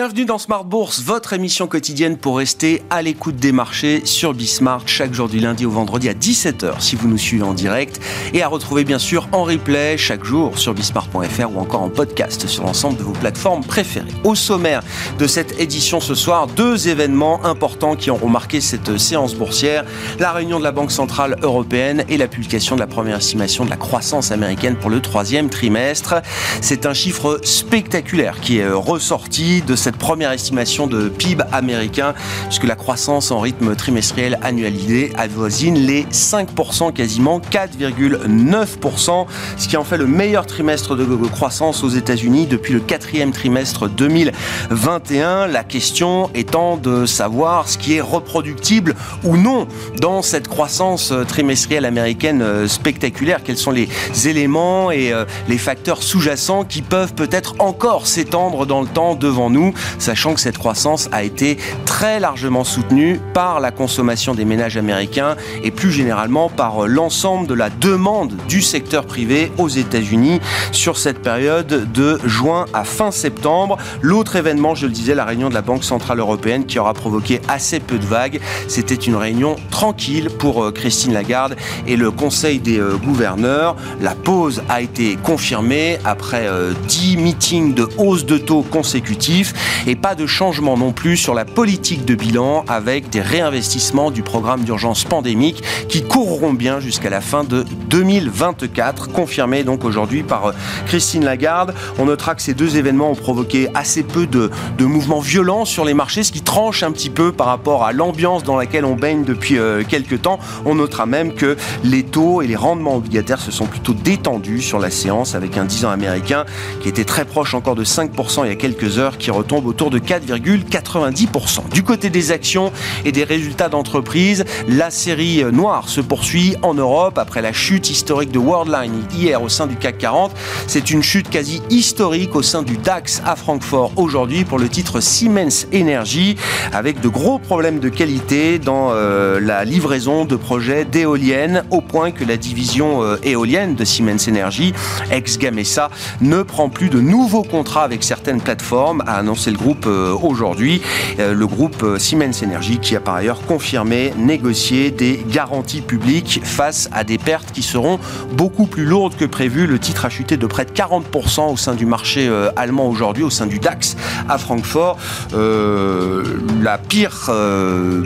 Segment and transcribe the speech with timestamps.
[0.00, 4.88] Bienvenue dans Smart Bourse, votre émission quotidienne pour rester à l'écoute des marchés sur Bismart
[4.88, 8.00] chaque jour du lundi au vendredi à 17h si vous nous suivez en direct
[8.32, 12.46] et à retrouver bien sûr en replay chaque jour sur bismart.fr ou encore en podcast
[12.46, 14.08] sur l'ensemble de vos plateformes préférées.
[14.24, 14.82] Au sommaire
[15.18, 19.84] de cette édition ce soir, deux événements importants qui auront marqué cette séance boursière,
[20.18, 23.70] la réunion de la Banque Centrale Européenne et la publication de la première estimation de
[23.70, 26.22] la croissance américaine pour le troisième trimestre.
[26.62, 32.14] C'est un chiffre spectaculaire qui est ressorti de cette première estimation de PIB américain,
[32.46, 39.26] puisque la croissance en rythme trimestriel annualisé avoisine les 5%, quasiment 4,9%,
[39.56, 43.88] ce qui en fait le meilleur trimestre de croissance aux États-Unis depuis le quatrième trimestre
[43.88, 45.46] 2021.
[45.46, 49.66] La question étant de savoir ce qui est reproductible ou non
[50.00, 53.40] dans cette croissance trimestrielle américaine euh, spectaculaire.
[53.44, 53.88] Quels sont les
[54.26, 59.50] éléments et euh, les facteurs sous-jacents qui peuvent peut-être encore s'étendre dans le temps devant
[59.50, 59.72] nous?
[59.98, 65.36] Sachant que cette croissance a été très largement soutenue par la consommation des ménages américains
[65.62, 70.40] et plus généralement par l'ensemble de la demande du secteur privé aux États-Unis
[70.72, 73.78] sur cette période de juin à fin septembre.
[74.02, 77.40] L'autre événement, je le disais, la réunion de la Banque Centrale Européenne qui aura provoqué
[77.48, 78.40] assez peu de vagues.
[78.68, 83.76] C'était une réunion tranquille pour euh, Christine Lagarde et le Conseil des euh, gouverneurs.
[84.00, 86.48] La pause a été confirmée après
[86.88, 89.52] 10 euh, meetings de hausse de taux consécutifs
[89.86, 94.22] et pas de changement non plus sur la politique de bilan avec des réinvestissements du
[94.22, 100.46] programme d'urgence pandémique qui courront bien jusqu'à la fin de 2024, confirmé donc aujourd'hui par
[100.46, 100.52] euh,
[100.86, 101.74] Christine Lagarde.
[101.98, 105.94] On notera que ces deux événements ont provoqué assez peu de, mouvements violents sur les
[105.94, 109.24] marchés, ce qui tranche un petit peu par rapport à l'ambiance dans laquelle on baigne
[109.24, 110.38] depuis euh, quelques temps.
[110.64, 114.78] On notera même que les taux et les rendements obligataires se sont plutôt détendus sur
[114.78, 116.44] la séance avec un 10 ans américain
[116.80, 119.90] qui était très proche encore de 5% il y a quelques heures, qui tombe autour
[119.90, 121.70] de 4,90%.
[121.72, 122.70] Du côté des actions
[123.04, 128.30] et des résultats d'entreprise, la série noire se poursuit en Europe après la chute historique
[128.30, 130.30] de Worldline hier au sein du CAC 40.
[130.68, 135.00] C'est une chute quasi historique au sein du DAX à Francfort aujourd'hui pour le titre
[135.00, 136.36] Siemens Energy
[136.72, 142.12] avec de gros problèmes de qualité dans euh, la livraison de projets d'éoliennes au point
[142.12, 144.74] que la division euh, éolienne de Siemens Energy,
[145.10, 149.86] ex-Gamesa, ne prend plus de nouveaux contrats avec certaines plateformes, a annoncé c'est le groupe
[149.86, 150.82] euh, aujourd'hui,
[151.18, 156.42] euh, le groupe euh, Siemens Energy qui a par ailleurs confirmé négocier des garanties publiques
[156.44, 157.98] face à des pertes qui seront
[158.32, 159.66] beaucoup plus lourdes que prévu.
[159.66, 163.30] Le titre a chuté de près de 40% au sein du marché allemand aujourd'hui, au
[163.30, 163.96] sein du DAX
[164.28, 164.98] à Francfort.
[165.32, 167.30] la pire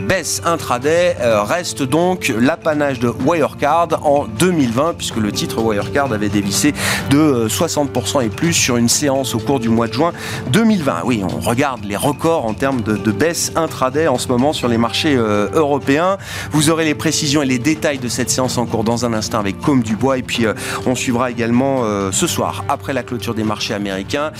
[0.07, 6.73] baisse intraday reste donc l'apanage de Wirecard en 2020, puisque le titre Wirecard avait dévissé
[7.09, 10.13] de 60% et plus sur une séance au cours du mois de juin
[10.51, 11.01] 2020.
[11.05, 14.77] Oui, on regarde les records en termes de, baisse intraday en ce moment sur les
[14.77, 16.17] marchés euh, européens.
[16.51, 19.39] Vous aurez les précisions et les détails de cette séance en cours dans un instant
[19.39, 20.17] avec Comme Dubois.
[20.17, 20.53] Et puis, euh,
[20.85, 24.31] on suivra également euh, ce soir, après la clôture des marchés américains,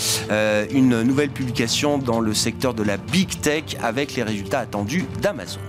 [0.72, 5.60] une nouvelle publication dans le secteur de la Big Tech avec les résultats attendus d'Amazon.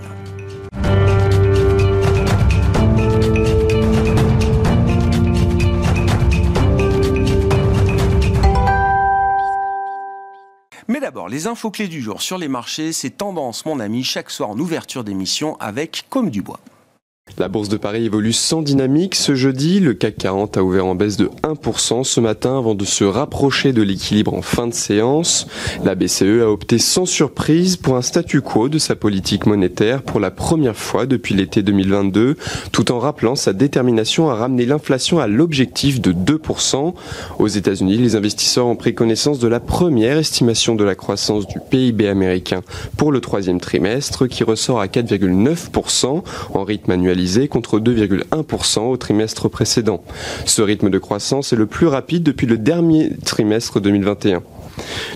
[11.29, 14.59] Les infos clés du jour sur les marchés, c'est tendance, mon ami, chaque soir en
[14.59, 16.59] ouverture d'émission avec Comme du Bois.
[17.39, 19.13] La bourse de Paris évolue sans dynamique.
[19.13, 22.83] Ce jeudi, le CAC 40 a ouvert en baisse de 1% ce matin avant de
[22.83, 25.45] se rapprocher de l'équilibre en fin de séance.
[25.83, 30.19] La BCE a opté sans surprise pour un statu quo de sa politique monétaire pour
[30.19, 32.37] la première fois depuis l'été 2022,
[32.71, 36.95] tout en rappelant sa détermination à ramener l'inflation à l'objectif de 2%.
[37.37, 41.59] Aux États-Unis, les investisseurs ont pris connaissance de la première estimation de la croissance du
[41.69, 42.61] PIB américain
[42.97, 46.23] pour le troisième trimestre qui ressort à 4,9%
[46.55, 46.93] en rythme
[47.47, 50.03] contre 2,1% au trimestre précédent.
[50.45, 54.41] Ce rythme de croissance est le plus rapide depuis le dernier trimestre 2021.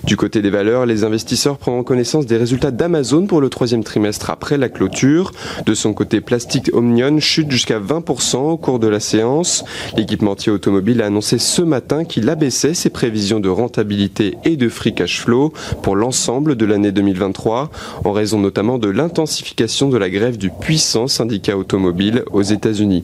[0.04, 4.30] Du côté des valeurs, les investisseurs prendront connaissance des résultats d'Amazon pour le troisième trimestre
[4.30, 5.31] après la clôture.
[5.66, 9.63] De son côté, Plastic Omnion chute jusqu'à 20% au cours de la séance.
[9.96, 14.94] L'équipementier automobile a annoncé ce matin qu'il abaissait ses prévisions de rentabilité et de free
[14.94, 17.69] cash flow pour l'ensemble de l'année 2023,
[18.04, 23.04] en raison notamment de l'intensification de la grève du puissant syndicat automobile aux États-Unis.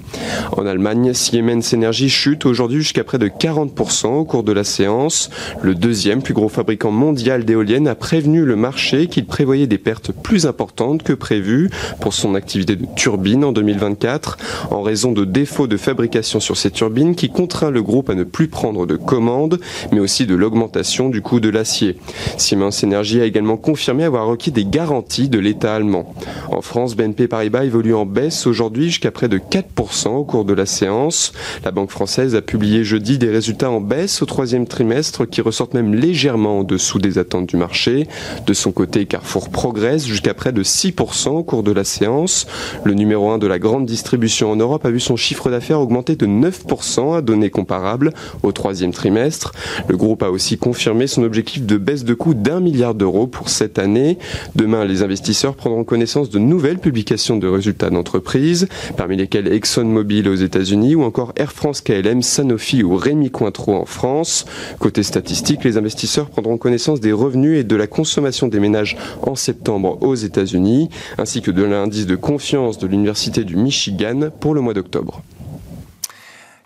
[0.55, 5.29] En Allemagne, Siemens Energy chute aujourd'hui jusqu'à près de 40% au cours de la séance.
[5.61, 9.77] Le deuxième plus gros gros fabricant mondial d'éoliennes, a prévenu le marché qu'il prévoyait des
[9.77, 14.37] pertes plus importantes que prévues pour son activité de turbine en 2024
[14.71, 18.23] en raison de défauts de fabrication sur ces turbines qui contraint le groupe à ne
[18.23, 19.59] plus prendre de commandes,
[19.91, 21.97] mais aussi de l'augmentation du coût de l'acier.
[22.37, 26.15] Siemens Energy a également confirmé avoir requis des garanties de l'État allemand.
[26.49, 30.53] En France, BNP Paribas évolue en baisse aujourd'hui jusqu'à près de 4% au cours de
[30.53, 31.33] la séance.
[31.65, 35.73] La Banque française a publié jeudi des résultats en baisse au troisième trimestre qui ressortent
[35.73, 38.07] même légèrement en dessous des attentes du marché.
[38.45, 42.47] De son côté, Carrefour progresse jusqu'à près de 6% au cours de la séance.
[42.83, 46.15] Le numéro 1 de la grande distribution en Europe a vu son chiffre d'affaires augmenter
[46.15, 48.13] de 9% à données comparables
[48.43, 49.51] au troisième trimestre.
[49.87, 53.49] Le groupe a aussi confirmé son objectif de baisse de coût d'un milliard d'euros pour
[53.49, 54.17] cette année.
[54.55, 60.35] Demain, les investisseurs prendront connaissance de nouvelles publications de résultats d'entreprise, parmi lesquelles ExxonMobil aux
[60.35, 64.45] États-Unis ou encore Air France KLM, Sanofi ou Rémi Cointreau en France.
[64.79, 69.35] Côté statistique, les investisseurs prendront connaissance des revenus et de la consommation des ménages en
[69.35, 74.61] septembre aux États-Unis, ainsi que de l'indice de confiance de l'Université du Michigan pour le
[74.61, 75.21] mois d'octobre.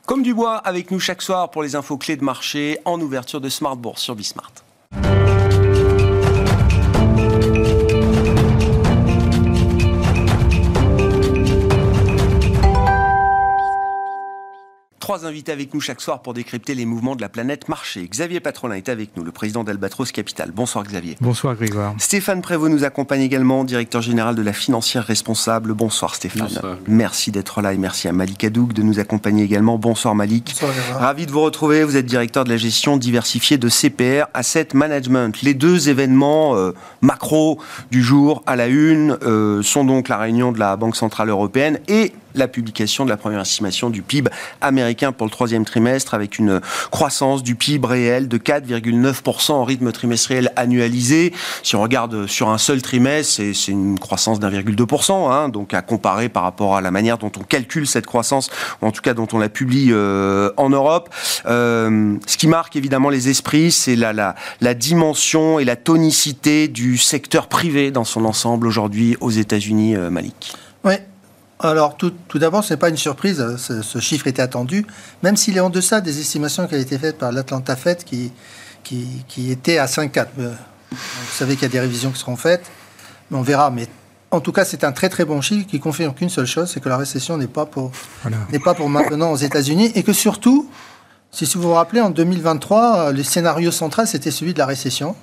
[0.06, 3.40] Comme du bois avec nous chaque soir pour les infos clés de marché en ouverture
[3.40, 4.52] de Smart Bourse sur Bismart.
[15.12, 18.08] Trois invités avec nous chaque soir pour décrypter les mouvements de la planète marché.
[18.10, 20.52] Xavier Patrolin est avec nous, le président d'Albatros Capital.
[20.56, 21.18] Bonsoir Xavier.
[21.20, 21.94] Bonsoir Grégoire.
[21.98, 25.74] Stéphane Prévost nous accompagne également, directeur général de la financière responsable.
[25.74, 26.48] Bonsoir Stéphane.
[26.88, 29.78] Merci d'être là et merci à Malik Adouk de nous accompagner également.
[29.78, 30.56] Bonsoir Malik.
[30.62, 31.84] Bonsoir Ravi de vous retrouver.
[31.84, 35.42] Vous êtes directeur de la gestion diversifiée de CPR Asset Management.
[35.42, 36.72] Les deux événements euh,
[37.02, 37.60] macro
[37.92, 41.82] du jour à la une euh, sont donc la réunion de la Banque Centrale Européenne
[41.90, 44.30] et la publication de la première estimation du PIB
[44.62, 46.62] américain pour le troisième trimestre avec une
[46.92, 51.34] croissance du PIB réel de 4,9% en rythme trimestriel annualisé.
[51.64, 56.30] Si on regarde sur un seul trimestre, c'est une croissance d'1,2%, hein, donc à comparer
[56.30, 58.50] par rapport à la manière dont on calcule cette croissance,
[58.82, 61.10] ou en tout cas dont on la publie euh, en Europe.
[61.46, 66.68] Euh, ce qui marque évidemment les esprits, c'est la, la, la dimension et la tonicité
[66.68, 70.54] du secteur privé dans son ensemble aujourd'hui aux États-Unis, euh, Malik.
[70.84, 70.96] Oui,
[71.62, 74.86] alors, tout, d'abord, ce n'est pas une surprise, ce, chiffre était attendu,
[75.22, 78.32] même s'il est en deçà des estimations qui ont été faites par l'Atlanta Fed, qui,
[78.84, 80.28] qui, était à 5,4.
[80.40, 80.54] Euh,
[80.92, 80.98] vous
[81.32, 82.66] savez qu'il y a des révisions qui seront faites,
[83.30, 83.70] mais on verra.
[83.70, 83.88] Mais
[84.32, 86.80] en tout cas, c'est un très très bon chiffre qui confirme qu'une seule chose, c'est
[86.80, 87.92] que la récession n'est pas, pour,
[88.52, 90.70] n'est pas pour maintenant aux États-Unis, et que surtout,
[91.32, 95.16] si vous vous rappelez, en 2023, le scénario central, c'était celui de la récession.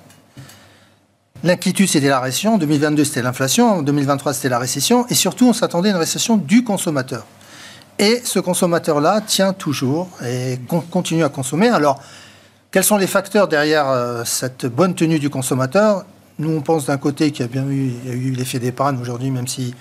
[1.43, 2.55] L'inquiétude, c'était la récession.
[2.55, 3.77] En 2022, c'était l'inflation.
[3.77, 5.05] En 2023, c'était la récession.
[5.07, 7.25] Et surtout, on s'attendait à une récession du consommateur.
[7.97, 10.59] Et ce consommateur-là tient toujours et
[10.91, 11.69] continue à consommer.
[11.69, 12.01] Alors,
[12.71, 16.05] quels sont les facteurs derrière euh, cette bonne tenue du consommateur?
[16.39, 19.73] Nous, on pense d'un côté qu'il y a bien eu, l'effet d'épargne aujourd'hui, même si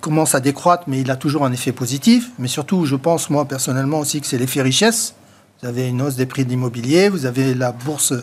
[0.00, 2.30] commence à décroître, mais il a toujours un effet positif.
[2.38, 5.14] Mais surtout, je pense, moi, personnellement aussi, que c'est l'effet richesse.
[5.60, 8.14] Vous avez une hausse des prix de l'immobilier, vous avez la bourse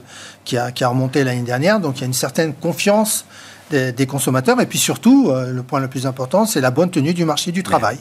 [0.45, 3.25] qui a, qui a remonté l'année dernière, donc il y a une certaine confiance
[3.69, 4.61] des, consommateurs.
[4.61, 7.51] Et puis surtout, euh, le point le plus important, c'est la bonne tenue du marché
[7.51, 7.97] du travail.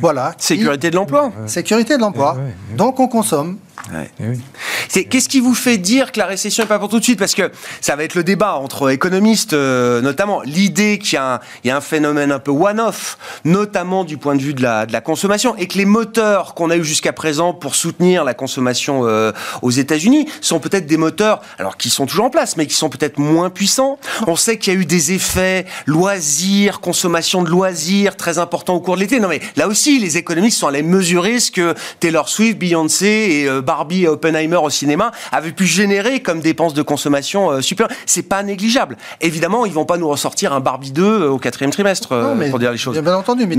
[0.00, 0.34] Voilà.
[0.38, 1.32] Sécurité de l'emploi.
[1.46, 2.36] Sécurité de l'emploi.
[2.76, 3.58] Donc on consomme.
[3.92, 7.18] Eh qu'est-ce qui vous fait dire que la récession n'est pas pour tout de suite?
[7.18, 7.50] Parce que
[7.80, 11.80] ça va être le débat entre économistes, euh, notamment l'idée qu'il y, y, a un
[11.80, 15.66] phénomène un peu one-off, notamment du point de vue de la, de la consommation, et
[15.66, 20.28] que les moteurs qu'on a eu jusqu'à présent pour soutenir la consommation euh, aux États-Unis
[20.40, 23.50] sont peut-être des moteurs, alors qui sont toujours en place, mais qui sont peut-être moins
[23.50, 23.98] puissants.
[24.26, 28.80] On sait qu'il y a eu des effets loisirs, consommation de loisirs très importants au
[28.80, 29.20] cours de l'été.
[29.20, 33.48] Non mais là aussi, les économistes sont allés mesurer ce que Taylor Swift, Beyoncé et
[33.48, 37.96] euh, Barbie Oppenheimer au cinéma avaient pu générer comme dépenses de consommation euh, supérieures.
[38.06, 38.96] C'est pas négligeable.
[39.20, 42.08] Évidemment, ils vont pas nous ressortir un Barbie 2 euh, au quatrième trimestre,
[42.50, 42.98] pour dire les choses.
[42.98, 43.56] Bien entendu, mais,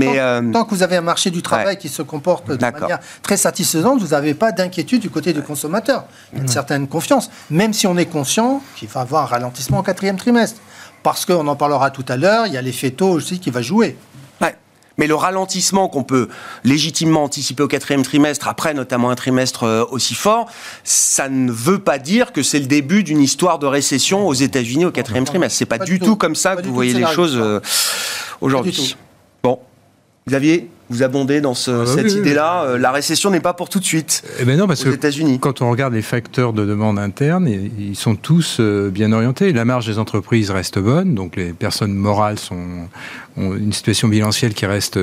[0.52, 4.00] tant, que vous avez un marché du travail qui se comporte de manière très satisfaisante,
[4.00, 6.04] vous n'avez pas d'inquiétude du côté du consommateur.
[6.32, 9.24] Il y a une certaine confiance, même si on est conscient qu'il va y avoir
[9.24, 10.60] un ralentissement au quatrième trimestre.
[11.02, 13.60] Parce qu'on en parlera tout à l'heure, il y a l'effet taux aussi qui va
[13.60, 13.96] jouer.
[15.02, 16.28] Mais le ralentissement qu'on peut
[16.62, 20.48] légitimement anticiper au quatrième trimestre, après notamment un trimestre euh, aussi fort,
[20.84, 24.84] ça ne veut pas dire que c'est le début d'une histoire de récession aux États-Unis
[24.84, 25.58] au quatrième trimestre.
[25.58, 27.58] C'est pas, pas du tout, comme ça que vous voyez les choses euh,
[28.40, 28.96] aujourd'hui.
[29.42, 29.58] Bon,
[30.28, 30.70] Xavier?
[30.92, 32.64] Vous abondez dans ah bah cette idée-là.
[32.64, 35.38] Euh, la récession n'est pas pour tout de suite eh ben non, parce aux États-Unis.
[35.40, 39.52] Quand on regarde les facteurs de demande interne, ils sont tous bien orientés.
[39.52, 42.88] La marge des entreprises reste bonne, donc les personnes morales sont,
[43.36, 44.98] ont une situation bilancielle qui reste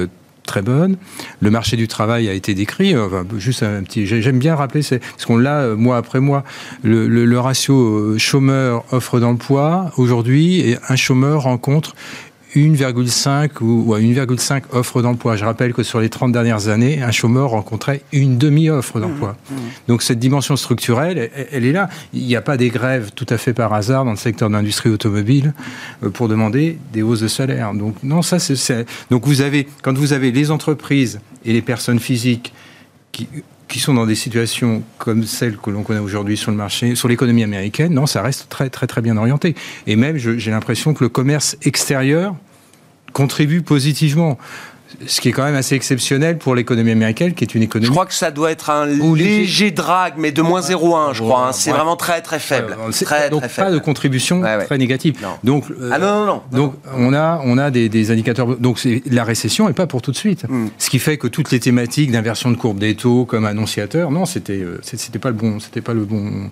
[0.50, 0.98] très bonne.
[1.42, 2.98] Le marché du travail a été décrit.
[2.98, 4.08] Enfin, juste un petit.
[4.08, 6.44] J'aime bien rappeler, parce qu'on l'a mois après mois,
[6.84, 11.94] le, le ratio chômeur offre d'emploi aujourd'hui, un chômeur rencontre
[12.56, 15.36] 1,5 ou, à 1,5 offres d'emploi.
[15.36, 19.36] Je rappelle que sur les 30 dernières années, un chômeur rencontrait une demi-offre d'emploi.
[19.50, 19.58] Mmh, mmh.
[19.88, 21.90] Donc cette dimension structurelle, elle, est là.
[22.14, 24.54] Il n'y a pas des grèves tout à fait par hasard dans le secteur de
[24.54, 25.54] l'industrie automobile
[26.04, 27.74] euh, pour demander des hausses de salaire.
[27.74, 32.00] Donc non, ça c'est donc vous avez quand vous avez les entreprises et les personnes
[32.00, 32.54] physiques
[33.12, 33.28] qui
[33.70, 37.08] qui sont dans des situations comme celles que l'on connaît aujourd'hui sur le marché, sur
[37.08, 39.56] l'économie américaine, non, ça reste très très très bien orienté.
[39.88, 42.36] Et même, j'ai l'impression que le commerce extérieur
[43.14, 44.38] contribue positivement
[45.06, 47.88] ce qui est quand même assez exceptionnel pour l'économie américaine, qui est une économie.
[47.88, 51.48] Je crois que ça doit être un léger drag, mais de moins 0,1, je crois.
[51.48, 51.52] Hein.
[51.52, 52.76] C'est vraiment très très faible.
[52.92, 55.16] très, donc pas de contribution très négative.
[55.44, 56.42] Donc, ah non, non, non.
[56.52, 58.58] Donc on a, on a des, indicateurs.
[58.58, 58.80] Donc
[59.10, 60.46] la récession n'est pas pour tout de suite.
[60.48, 60.68] Hmm.
[60.78, 64.26] Ce qui fait que toutes les thématiques d'inversion de courbe des taux comme annonciateur, non,
[64.26, 66.50] c'était euh, c'était pas le bon, c'était pas le bon.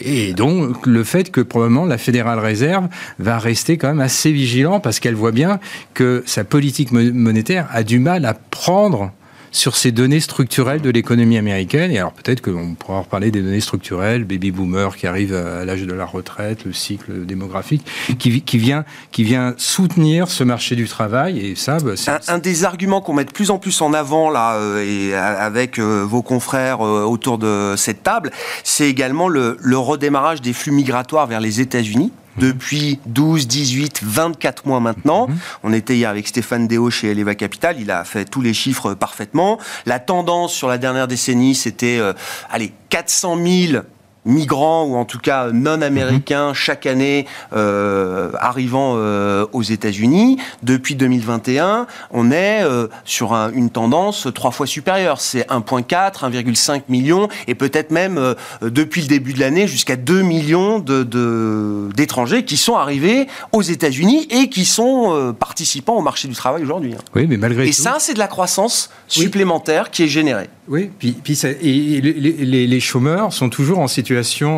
[0.00, 4.80] Et donc le fait que probablement la Fédérale Réserve va rester quand même assez vigilant
[4.80, 5.60] parce qu'elle voit bien
[5.94, 9.12] que sa politique monétaire a du mal à prendre
[9.52, 11.90] sur ces données structurelles de l'économie américaine.
[11.90, 15.82] Et alors peut-être qu'on pourra reparler des données structurelles, baby boomer qui arrive à l'âge
[15.82, 17.84] de la retraite, le cycle démographique,
[18.18, 21.38] qui, vient, qui vient soutenir ce marché du travail.
[21.38, 24.30] Et ça, bah, un, un, des arguments qu'on met de plus en plus en avant
[24.30, 28.30] là, euh, et avec euh, vos confrères euh, autour de cette table,
[28.64, 34.66] c'est également le, le redémarrage des flux migratoires vers les États-Unis depuis 12, 18, 24
[34.66, 35.28] mois maintenant.
[35.28, 35.38] Mhm.
[35.64, 38.94] On était hier avec Stéphane Déo chez Eleva Capital, il a fait tous les chiffres
[38.94, 39.58] parfaitement.
[39.86, 42.12] La tendance sur la dernière décennie, c'était, euh,
[42.50, 43.82] allez, 400 000
[44.24, 46.54] migrants ou en tout cas non américains mhm.
[46.54, 50.38] chaque année euh, arrivant euh, aux États-Unis.
[50.62, 55.20] Depuis 2021, on est euh, sur une tendance trois fois supérieure.
[55.20, 60.78] C'est 1,4, 1,5 million et peut-être même depuis le début de l'année jusqu'à 2 millions
[60.78, 66.62] d'étrangers de, qui sont arrivés aux États-Unis et qui sont participants au marché du travail
[66.62, 66.94] aujourd'hui.
[66.94, 67.02] Hein.
[67.14, 70.48] Oui, mais malgré et ça, c'est de la croissance supplémentaire qui est générée.
[70.68, 74.11] Oui, puis, puis et les, les, chômeurs sont toujours en situation,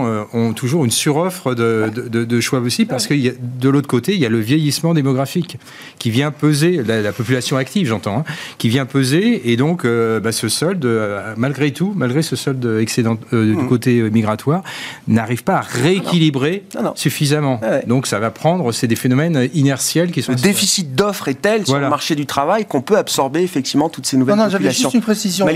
[0.06, 4.14] euh, ont toujours une suroffre de, de, de choix aussi, parce que de l'autre côté,
[4.14, 5.58] il y a le vieillissement démographique
[5.98, 8.24] qui vient peser, la, population active, j'entends, hein,
[8.58, 12.78] qui vient peser, et donc euh, bah, ce solde, euh, malgré tout, malgré ce solde
[12.80, 13.68] excédent du mmh.
[13.68, 14.62] côté migratoire,
[15.08, 17.60] n'arrive pas à rééquilibrer suffisamment.
[17.86, 20.32] Donc ça va prendre, c'est des phénomènes inertiels qui sont.
[20.32, 24.06] Le déficit d'offres est tel sur le marché du travail qu'on peut absorber effectivement toutes
[24.06, 24.90] ces nouvelles non, non, populations.
[24.90, 25.46] Juste une précision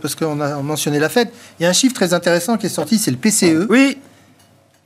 [0.00, 2.70] parce qu'on a mentionné la Fed, il y a un chiffre très intéressant qui est
[2.70, 3.66] sorti, c'est le PCE.
[3.68, 3.98] Oui.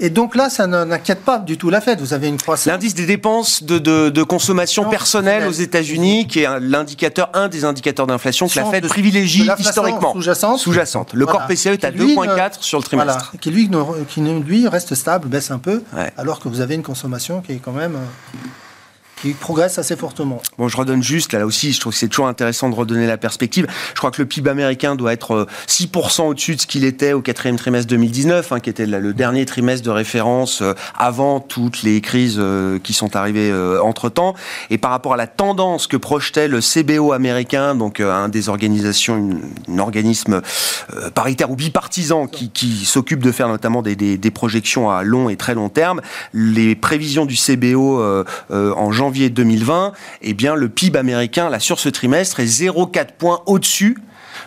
[0.01, 2.01] Et donc là, ça n'inquiète pas du tout la Fed.
[2.01, 2.67] Vous avez une croissance.
[2.67, 8.49] L'indice des dépenses de, consommation personnelle aux États-Unis, qui est l'indicateur, un des indicateurs d'inflation
[8.49, 10.13] que la Fed privilégie historiquement.
[10.13, 10.59] Sous-jacente.
[10.59, 11.15] Sous-jacente.
[11.15, 13.33] Le corps PCE est à 2,4 sur le trimestre.
[13.41, 13.71] Qui, lui,
[14.09, 15.83] qui lui reste stable, baisse un peu,
[16.17, 18.49] alors que vous avez une consommation qui est quand même euh,
[19.25, 20.43] qui progresse assez fortement.
[20.59, 23.17] Bon, je redonne juste, là, aussi, je trouve que c'est toujours intéressant de redonner la
[23.17, 23.67] perspective.
[23.95, 27.15] Je crois que le PIB américain doit être 6% euh, au-dessus de ce qu'il était
[27.15, 31.83] au quatrième trimestre 2019, hein, qui était le dernier trimestre de référence euh, avant toutes
[31.83, 33.53] les crises euh, qui sont arrivées
[33.83, 34.35] entre-temps.
[34.69, 39.31] Et par rapport à la tendance que projetait le CBO américain, donc un des organisations,
[39.69, 40.43] un organisme
[41.15, 45.69] paritaire ou bipartisan qui, s'occupe de faire notamment des, projections à long et très long
[45.69, 46.01] terme,
[46.33, 48.03] les prévisions du CBO
[48.51, 49.93] en janvier janvier 2020,
[50.23, 53.97] eh bien, le PIB américain, là, sur ce trimestre, est 0,4 points au-dessus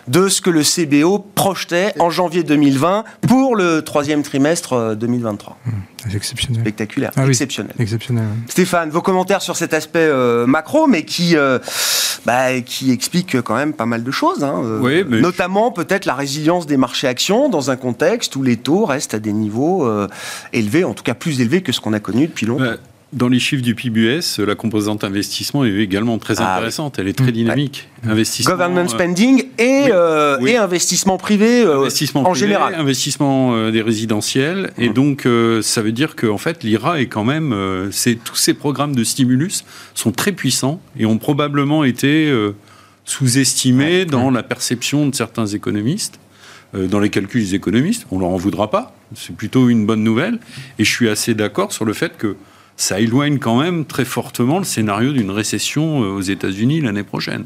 [0.08, 5.56] de ce que le CBO projetait en janvier 2020 pour le troisième trimestre 2023.
[5.66, 6.60] Euh, mmh, exceptionnel.
[6.60, 7.12] Spectaculaire.
[7.16, 7.74] Ah exceptionnel.
[7.78, 8.24] exceptionnel.
[8.48, 11.58] Stéphane, vos commentaires sur cet aspect euh, macro, mais qui, euh,
[12.26, 14.44] bah, qui explique quand même pas mal de choses.
[14.44, 14.62] Hein,
[15.08, 19.18] notamment peut-être la résilience des marchés actions dans un contexte où les taux restent à
[19.18, 19.90] des niveaux
[20.52, 22.76] élevés, en tout cas plus élevés que ce qu'on a connu depuis longtemps.
[23.14, 26.98] Dans les chiffres du PBS, la composante investissement est également très ah intéressante.
[26.98, 27.88] Elle est très dynamique.
[28.04, 32.74] Investissement, Government euh, spending et, euh, et investissement privé euh, investissement en général.
[32.74, 34.72] Investissement des résidentiels.
[34.76, 35.26] Et donc,
[35.62, 37.54] ça veut dire qu'en fait, l'IRA est quand même.
[38.24, 42.30] tous ces programmes de stimulus sont très puissants et ont probablement été
[43.06, 46.20] sous-estimés dans la perception de certains économistes.
[46.74, 48.94] dans les calculs des économistes, on leur en voudra pas.
[49.14, 50.38] C'est plutôt une bonne nouvelle.
[50.78, 52.36] Et je suis assez d'accord sur le fait que
[52.78, 57.44] ça éloigne quand même très fortement le scénario d'une récession euh, aux États-Unis l'année prochaine.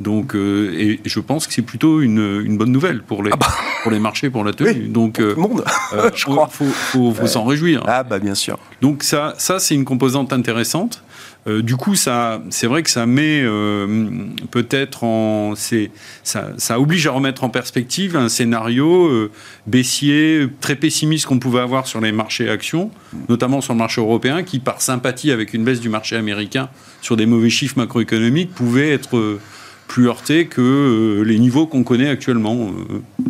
[0.00, 3.36] Donc, euh, et je pense que c'est plutôt une, une, bonne nouvelle pour les, ah
[3.36, 3.48] bah.
[3.82, 4.88] pour les marchés, pour la tenue.
[4.88, 5.64] Donc, euh, le monde,
[6.14, 6.48] je crois.
[6.48, 7.82] Faut, faut, faut s'en réjouir.
[7.86, 8.58] Ah bah bien sûr.
[8.80, 11.02] Donc ça, ça c'est une composante intéressante.
[11.46, 14.08] Euh, du coup, ça, c'est vrai que ça met euh,
[14.50, 19.30] peut-être en, ça, ça, oblige à remettre en perspective un scénario euh,
[19.66, 22.90] baissier, très pessimiste qu'on pouvait avoir sur les marchés actions,
[23.30, 26.68] notamment sur le marché européen, qui par sympathie avec une baisse du marché américain
[27.00, 29.38] sur des mauvais chiffres macroéconomiques pouvait être
[29.90, 32.70] plus heurté que les niveaux qu'on connaît actuellement.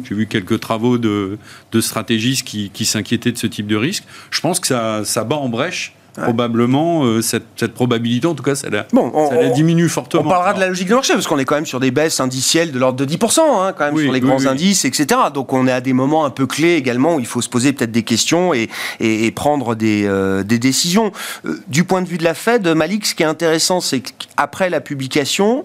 [0.07, 1.39] J'ai vu quelques travaux de,
[1.73, 4.05] de stratégistes qui, qui s'inquiétaient de ce type de risque.
[4.31, 8.43] Je pense que ça, ça bat en brèche probablement euh, cette, cette, probabilité, en tout
[8.43, 10.25] cas, ça la, bon, on, ça la diminue fortement.
[10.27, 12.21] On parlera de la logique de marché, parce qu'on est quand même sur des baisses
[12.21, 15.21] indicielles de l'ordre de 10%, hein, quand même, sur les grands indices, etc.
[15.33, 17.73] Donc on est à des moments un peu clés également où il faut se poser
[17.73, 21.13] peut-être des questions et, et, et prendre des, euh, des décisions.
[21.47, 24.69] Euh, du point de vue de la Fed, Malik, ce qui est intéressant, c'est qu'après
[24.69, 25.65] la publication,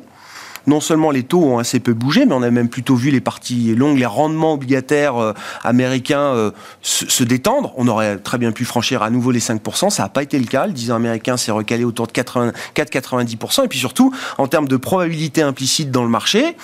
[0.67, 3.21] non seulement les taux ont assez peu bougé, mais on a même plutôt vu les
[3.21, 7.73] parties longues, les rendements obligataires euh, américains euh, se, détendre.
[7.77, 10.45] On aurait très bien pu franchir à nouveau les 5%, ça n'a pas été le
[10.45, 10.67] cas.
[10.67, 13.65] Le 10 ans américain s'est recalé autour de 4-90%.
[13.65, 16.55] Et puis surtout, en termes de probabilité implicite dans le marché,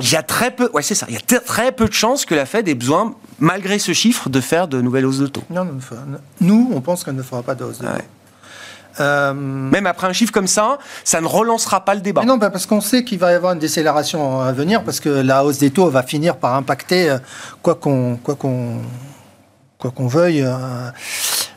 [0.00, 1.06] il y a très peu, ouais, c'est ça.
[1.08, 4.28] Il y a très peu de chances que la Fed ait besoin, malgré ce chiffre,
[4.28, 5.44] de faire de nouvelles hausses de taux.
[5.50, 5.66] Non,
[6.40, 7.92] nous, on pense qu'elle ne fera pas de hausse de taux.
[9.00, 12.24] Euh, Même après un chiffre comme ça, ça ne relancera pas le débat.
[12.24, 15.08] non, bah, parce qu'on sait qu'il va y avoir une décélération à venir, parce que
[15.08, 17.18] la hausse des taux va finir par impacter, euh,
[17.62, 18.78] quoi qu'on quoi qu'on
[19.78, 20.90] quoi qu'on veuille, euh,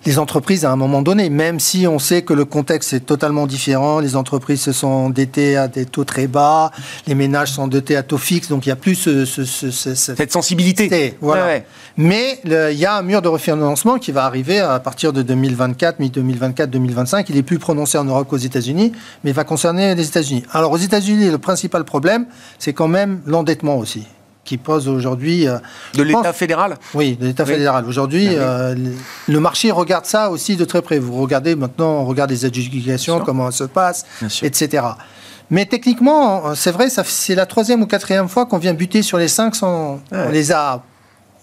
[0.05, 3.47] les entreprises à un moment donné, même si on sait que le contexte est totalement
[3.47, 6.71] différent, les entreprises se sont endettées à des taux très bas,
[7.07, 11.15] les ménages sont endettés à taux fixe, donc il n'y a plus ce, cette sensibilité.
[11.21, 11.62] Voilà.
[11.97, 16.00] Mais il y a un mur de refinancement qui va arriver à partir de 2024,
[16.00, 17.29] mi-2024, 2025.
[17.29, 18.91] Il est plus prononcé en Europe qu'aux États-Unis,
[19.24, 20.43] mais il va concerner les États-Unis.
[20.51, 22.25] Alors aux États-Unis, le principal problème,
[22.59, 24.05] c'est quand même l'endettement aussi
[24.45, 25.47] qui pose aujourd'hui.
[25.47, 25.57] Euh,
[25.95, 27.85] de l'État fédéral Oui, de l'État fédéral.
[27.85, 28.75] Aujourd'hui, euh,
[29.27, 30.99] le marché regarde ça aussi de très près.
[30.99, 34.05] Vous regardez maintenant, on regarde les adjudications, comment ça se passe,
[34.43, 34.85] etc.
[35.49, 39.27] Mais techniquement, c'est vrai, c'est la troisième ou quatrième fois qu'on vient buter sur les
[39.27, 39.53] cinq.
[39.61, 39.99] On
[40.31, 40.83] les a,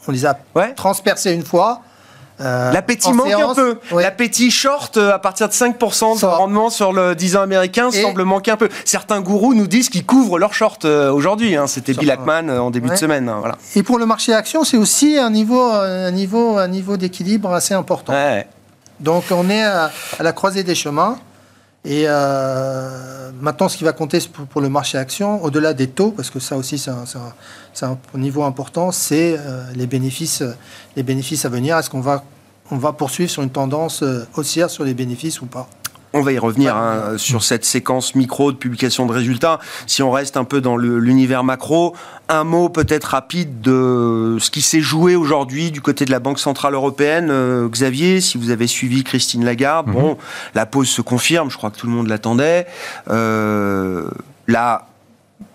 [0.08, 0.38] on les a
[0.74, 1.82] transpercés une fois.
[2.40, 3.78] Euh, L'appétit manque un peu.
[3.92, 8.24] L'appétit short euh, à partir de 5% de rendement sur le 10 ans américain semble
[8.24, 8.68] manquer un peu.
[8.84, 11.56] Certains gourous nous disent qu'ils couvrent leur short euh, aujourd'hui.
[11.56, 11.66] Hein.
[11.66, 13.28] C'était Bill Ackman en début de semaine.
[13.28, 13.58] Hein, voilà.
[13.76, 17.74] Et pour le marché action, c'est aussi un niveau, un niveau, un niveau d'équilibre assez
[17.74, 18.12] important.
[19.00, 19.90] Donc on est à,
[20.20, 21.18] la croisée des chemins.
[21.84, 22.06] Et
[23.40, 24.18] maintenant, ce qui va compter
[24.50, 27.04] pour, le marché action, au-delà des taux, parce que ça aussi c'est un,
[27.80, 29.38] un, niveau important, c'est
[29.74, 30.42] les bénéfices,
[30.96, 31.78] les bénéfices à venir.
[31.78, 32.22] Est-ce qu'on va
[32.72, 35.68] on va poursuivre sur une tendance euh, haussière sur les bénéfices ou pas?
[36.14, 39.60] On va y revenir hein, sur cette séquence micro de publication de résultats.
[39.86, 41.94] Si on reste un peu dans l'univers macro,
[42.28, 46.38] un mot peut-être rapide de ce qui s'est joué aujourd'hui du côté de la Banque
[46.38, 47.28] Centrale Européenne.
[47.30, 49.94] Euh, Xavier, si vous avez suivi Christine Lagarde, mhm.
[49.94, 50.18] bon,
[50.54, 52.66] la pause se confirme, je crois que tout le monde l'attendait.
[53.08, 54.06] Euh,
[54.48, 54.88] là,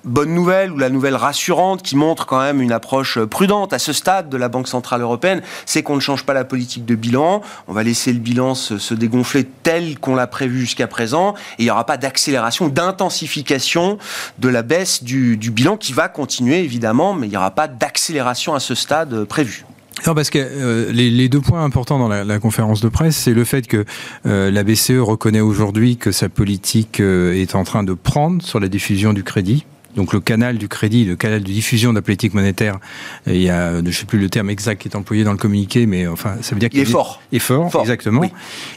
[0.07, 3.93] bonne nouvelle ou la nouvelle rassurante qui montre quand même une approche prudente à ce
[3.93, 7.41] stade de la Banque Centrale Européenne, c'est qu'on ne change pas la politique de bilan.
[7.67, 11.65] On va laisser le bilan se, dégonfler tel qu'on l'a prévu jusqu'à présent et il
[11.65, 13.97] n'y aura pas d'accélération, d'intensification
[14.39, 18.55] de la baisse du, bilan qui va continuer évidemment, mais il n'y aura pas d'accélération
[18.55, 19.65] à ce stade prévu.
[20.05, 23.43] Non, parce que euh, les, deux points importants dans la, conférence de presse, c'est le
[23.43, 23.83] fait que
[24.27, 28.59] euh, la BCE reconnaît aujourd'hui que sa politique euh, est en train de prendre sur
[28.59, 29.65] la diffusion du crédit,
[29.97, 32.79] donc le canal du crédit, le canal de diffusion de la politique monétaire,
[33.25, 35.37] il y a, je ne sais plus le terme exact qui est employé dans le
[35.37, 37.21] communiqué, mais enfin, ça veut dire qu'il est fort.
[37.33, 38.21] Est fort, exactement.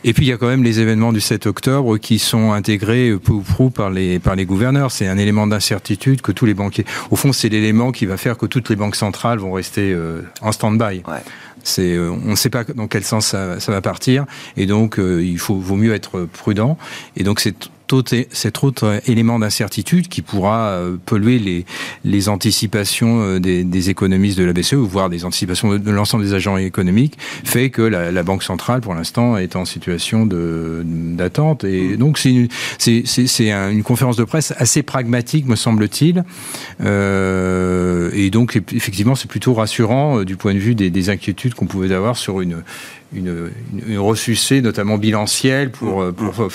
[0.02, 3.14] Et puis il y a quand même les événements du 7 octobre qui sont intégrés
[3.22, 4.90] peu ou prou par les, par les gouverneurs.
[4.90, 6.86] C'est un élément d'incertitude que tous les banquiers.
[7.10, 10.22] Au fond, c'est l'élément qui va faire que toutes les banques centrales vont rester euh,
[10.40, 11.02] en stand-by.
[11.06, 11.22] Ouais.
[11.62, 14.24] C'est, euh, on ne sait pas dans quel sens ça, ça va partir,
[14.56, 16.78] et donc euh, il faut, vaut mieux être prudent.
[17.16, 17.54] Et donc c'est
[18.30, 21.64] cet autre élément d'incertitude qui pourra euh, polluer les,
[22.04, 26.34] les anticipations euh, des, des, économistes de la BCE, voire des anticipations de l'ensemble des
[26.34, 31.64] agents économiques, fait que la, la Banque centrale, pour l'instant, est en situation d'attente.
[31.64, 32.48] Et donc, c'est une,
[32.86, 36.24] une, une conférence de presse assez pragmatique, me semble-t-il.
[36.82, 41.54] Euh, et donc, effectivement, c'est plutôt rassurant euh, du point de vue des, des inquiétudes
[41.54, 42.62] qu'on pouvait avoir sur une,
[43.14, 43.50] une,
[43.86, 46.12] une, ressucée, notamment bilancielle, pour, mm.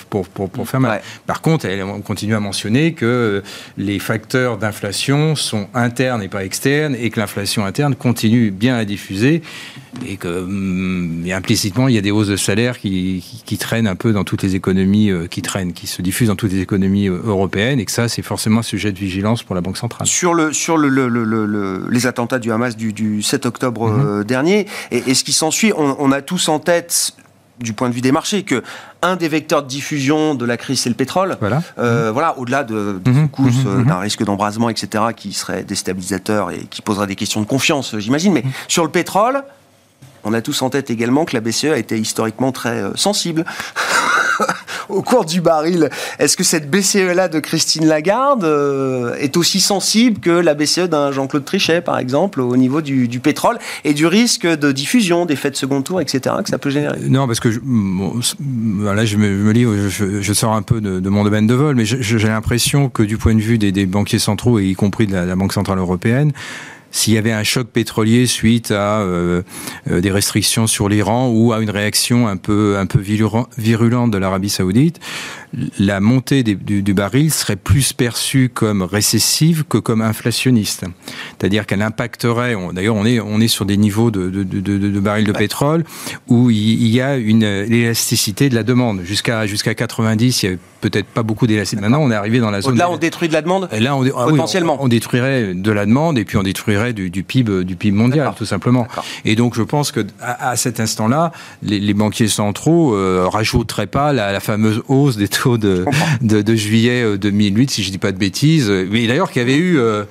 [0.09, 1.01] pour, pour, pour, faire mal.
[1.27, 3.43] Par contre, elle, on continue à mentionner que
[3.77, 8.85] les facteurs d'inflation sont internes et pas externes, et que l'inflation interne continue bien à
[8.85, 9.41] diffuser,
[10.07, 13.95] et que hum, implicitement, il y a des hausses de salaire qui, qui, traînent un
[13.95, 17.07] peu dans toutes les économies euh, qui traînent, qui se diffusent dans toutes les économies
[17.07, 20.07] euh, européennes, et que ça, c'est forcément un sujet de vigilance pour la Banque centrale.
[20.07, 24.05] Sur, le, sur le, le, les attentats du Hamas du, du 7 octobre mm-hmm.
[24.05, 27.13] euh, dernier, et, et ce qui s'ensuit, on, on a tous en tête
[27.59, 28.63] du point de vue des marchés que
[29.01, 31.37] un des vecteurs de diffusion de la crise c'est le pétrole.
[31.39, 31.61] Voilà.
[31.77, 33.85] Euh, voilà, au-delà de, de Mhm, mhm, mhm.
[33.85, 38.33] d'un risque d'embrasement, etc., qui serait déstabilisateur et qui poserait des questions de confiance, j'imagine.
[38.33, 39.43] Mais sur le pétrole,
[40.25, 43.45] on a tous en tête également que la BCE a été historiquement très euh, sensible.
[44.89, 50.19] Au cours du baril, est-ce que cette BCE-là de Christine Lagarde euh, est aussi sensible
[50.19, 54.45] que la BCE d'un Jean-Claude Trichet, par exemple, au niveau du, pétrole et du risque
[54.45, 56.97] de diffusion, d'effets de second tour, etc., que ça peut générer?
[57.07, 61.53] Non, parce que là, je me, je je, sors un peu de, mon domaine de
[61.53, 64.75] vol, mais j'ai l'impression que du point de vue des, des banquiers centraux, et y
[64.75, 66.33] compris de la Banque centrale européenne,
[66.95, 69.41] s'il y avait un choc pétrolier suite à euh,
[69.91, 74.11] euh, des restrictions sur l'Iran ou à une réaction un peu un peu virulent- virulente
[74.11, 75.01] de l'Arabie Saoudite,
[75.77, 80.85] la montée des- du, du baril serait plus perçue comme récessive que comme inflationniste.
[81.37, 82.55] C'est-à-dire qu'elle impacterait.
[82.55, 85.83] on- D'ailleurs, on est on est sur des niveaux de, de, de, barils de pétrole
[86.29, 90.43] où il, y a une élasticité de la demande jusqu'à jusqu'à 90.
[90.43, 91.81] Il y avait peut-être pas beaucoup d'élasticité.
[91.81, 92.75] Maintenant, on est arrivé dans la zone.
[92.75, 94.77] D'éla- on détruit de la demande et là, on, ah oui, Potentiellement.
[94.79, 97.95] on, on détruirait de la demande et puis on détruirait du, du PIB, du PIB
[97.95, 98.35] mondial, D'accord.
[98.35, 98.87] tout simplement.
[99.23, 101.31] Et donc, je pense que à, à cet instant-là,
[101.63, 105.85] les, les banquiers centraux euh, rajouteraient pas la, la fameuse hausse des taux de,
[106.21, 108.69] de, de juillet euh, 2008, si je dis pas de bêtises.
[108.69, 110.03] Mais d'ailleurs, qui avait eu euh,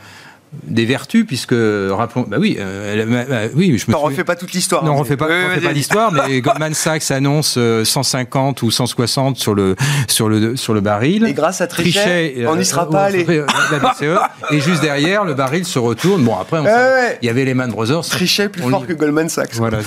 [0.62, 4.24] des vertus, puisque rappelons, bah oui, euh, elle- bah, bah, oui, je me souviens- refais
[4.24, 4.84] pas toute l'histoire.
[4.84, 4.94] non, hein.
[4.94, 5.64] on refait pas, Oui, on refait vas-y.
[5.66, 9.76] pas l'histoire, mais Goldman Sachs annonce euh, 150 ou 160 sur le
[10.08, 11.26] sur le sur le baril.
[11.26, 13.24] Et grâce à Trichet, on n'y sera pas allé.
[13.28, 14.18] euh, la BCE,
[14.50, 16.22] et juste derrière, le baril se retourne.
[16.24, 18.02] Bon, après, on Ouais, il y avait les Man Brothers.
[18.08, 19.54] Trichet plus On fort que Goldman Sachs.
[19.54, 19.78] Voilà.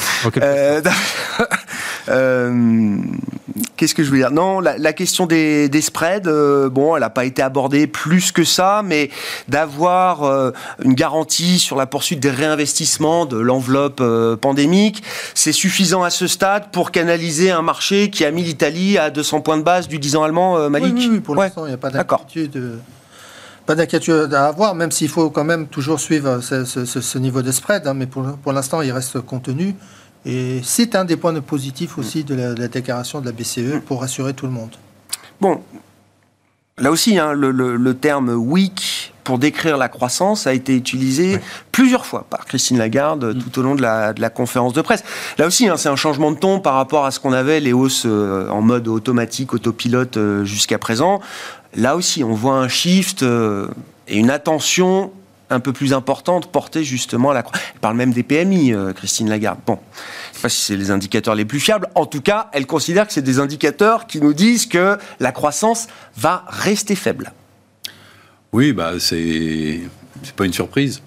[0.41, 0.81] Euh,
[2.09, 2.95] euh,
[3.77, 4.31] Qu'est-ce que je veux dire?
[4.31, 8.31] Non, la, la question des, des spreads, euh, bon, elle n'a pas été abordée plus
[8.31, 9.09] que ça, mais
[9.47, 10.51] d'avoir euh,
[10.83, 15.03] une garantie sur la poursuite des réinvestissements de l'enveloppe euh, pandémique,
[15.35, 19.41] c'est suffisant à ce stade pour canaliser un marché qui a mis l'Italie à 200
[19.41, 21.75] points de base du 10 ans allemand, Malik Oui, oui, oui, pour l'instant, il n'y
[21.75, 22.79] a pas d'inquiétude.
[23.67, 27.17] Pas d'inquiétude à avoir, même s'il faut quand même toujours suivre ce, ce- ce- ce
[27.17, 27.85] niveau de spread.
[27.85, 29.75] hein, mais pour, pour l'instant, il reste contenu.
[30.29, 33.79] Et c'est un des points positifs aussi de la, de la déclaration de la BCE
[33.85, 34.71] pour rassurer tout le monde.
[35.39, 35.61] Bon,
[36.77, 41.39] là aussi, hein, le, le- le terme weak pour décrire la croissance a été utilisé
[41.71, 44.81] plusieurs fois par Christine Lagarde euh, tout au long de la, de la conférence de
[44.81, 45.03] presse.
[45.37, 47.73] Là aussi, hein, c'est un changement de ton par rapport à ce qu'on avait, les
[47.73, 51.21] hausses euh, en mode automatique, autopilote euh, jusqu'à présent.
[51.75, 53.67] Là aussi, on voit un shift euh,
[54.07, 55.11] et une attention
[55.49, 57.67] un peu plus importante portée justement à la croissance.
[57.73, 59.59] Elle parle même des PMI, euh, Christine Lagarde.
[59.65, 59.79] Bon,
[60.31, 61.87] je sais pas si c'est les indicateurs les plus fiables.
[61.95, 65.87] En tout cas, elle considère que c'est des indicateurs qui nous disent que la croissance
[66.15, 67.31] va rester faible.
[68.53, 69.81] Oui, bah c'est
[70.23, 71.01] c'est pas une surprise.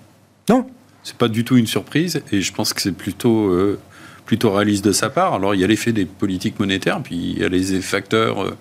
[0.48, 0.66] Non
[1.02, 3.78] C'est pas du tout une surprise, et je pense que c'est plutôt euh,
[4.26, 5.34] plutôt réaliste de sa part.
[5.34, 8.56] Alors il y a l'effet des politiques monétaires, puis il y a les facteurs euh,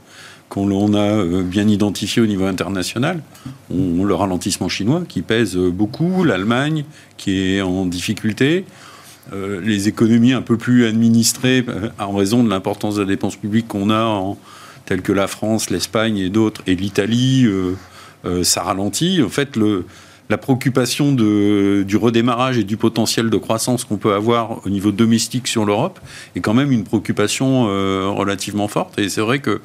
[0.50, 3.22] qu'on on a euh, bien identifiés au niveau international.
[3.72, 6.84] On, le ralentissement chinois qui pèse euh, beaucoup, l'Allemagne
[7.18, 8.66] qui est en difficulté.
[9.32, 11.64] euh, les économies un peu plus administrées
[12.00, 14.36] en raison de l'importance de la dépense publique qu'on a,
[14.86, 17.48] telles que la France, l'Espagne et d'autres, et l'Italie,
[18.42, 19.22] ça ralentit.
[19.22, 19.52] En fait,
[20.30, 25.48] la préoccupation du redémarrage et du potentiel de croissance qu'on peut avoir au niveau domestique
[25.48, 26.00] sur l'Europe
[26.36, 27.66] est quand même une préoccupation
[28.16, 28.98] relativement forte.
[28.98, 29.62] Et c'est vrai que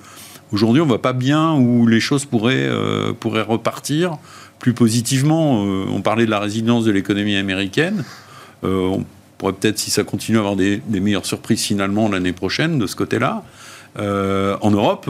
[0.53, 4.19] aujourd'hui, on voit pas bien où les choses pourraient, euh, pourraient repartir
[4.59, 5.65] plus positivement.
[5.65, 8.05] Euh, on parlait de la résilience de l'économie américaine.
[8.65, 9.05] Euh, on
[9.39, 12.97] pourrait peut-être, si ça continue, avoir des, des meilleures surprises finalement l'année prochaine de ce
[12.97, 13.43] côté-là.
[13.97, 15.09] En Europe,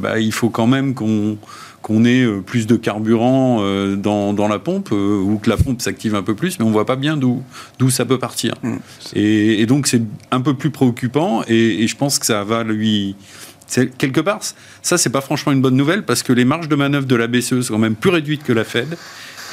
[0.00, 1.38] bah, il faut quand même qu'on
[1.82, 3.60] qu'on ait plus de carburant
[3.96, 6.86] dans, dans la pompe ou que la pompe s'active un peu plus, mais on voit
[6.86, 7.42] pas bien d'où
[7.78, 8.54] d'où ça peut partir.
[8.62, 8.76] Mm.
[9.14, 12.64] Et, et donc c'est un peu plus préoccupant et, et je pense que ça va
[12.64, 13.16] lui
[13.98, 14.40] quelque part
[14.82, 17.26] ça c'est pas franchement une bonne nouvelle parce que les marges de manœuvre de la
[17.26, 18.96] BCE sont quand même plus réduites que la Fed.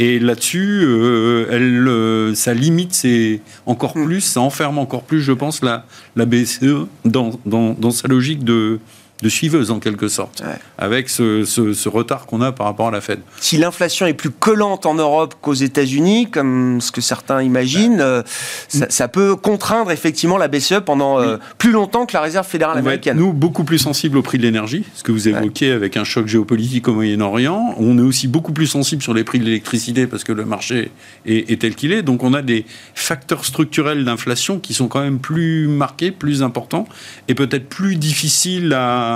[0.01, 4.05] Et là-dessus, euh, elle, euh, ça limite ses, encore Mm.
[4.05, 8.45] plus, ça enferme encore plus, je pense, la, la BCE dans, dans, dans sa logique
[8.45, 8.79] de,
[9.21, 10.55] de suiveuse en quelque sorte, Ouais.
[10.77, 13.19] avec ce, ce- ce retard qu'on a par rapport à la Fed.
[13.41, 18.23] Si l'inflation est plus collante en Europe qu'aux États-Unis, comme ce que certains imaginent, euh,
[18.69, 22.77] ça, ça peut contraindre effectivement la BCE pendant euh, plus longtemps que la Réserve fédérale
[22.79, 23.17] On va être, américaine.
[23.17, 26.27] nous, beaucoup plus sensibles au prix de l'énergie, ce que vous évoquiez avec un choc
[26.27, 27.75] géopolitique au Moyen-Orient.
[27.77, 30.91] On est aussi beaucoup plus sensible sur les prix de l'électricité parce que le marché
[31.25, 32.03] est, est tel qu'il est.
[32.03, 36.88] Donc on a des facteurs structurels d'inflation qui sont quand même plus marqués, plus importants
[37.27, 39.08] et peut-être plus difficiles à,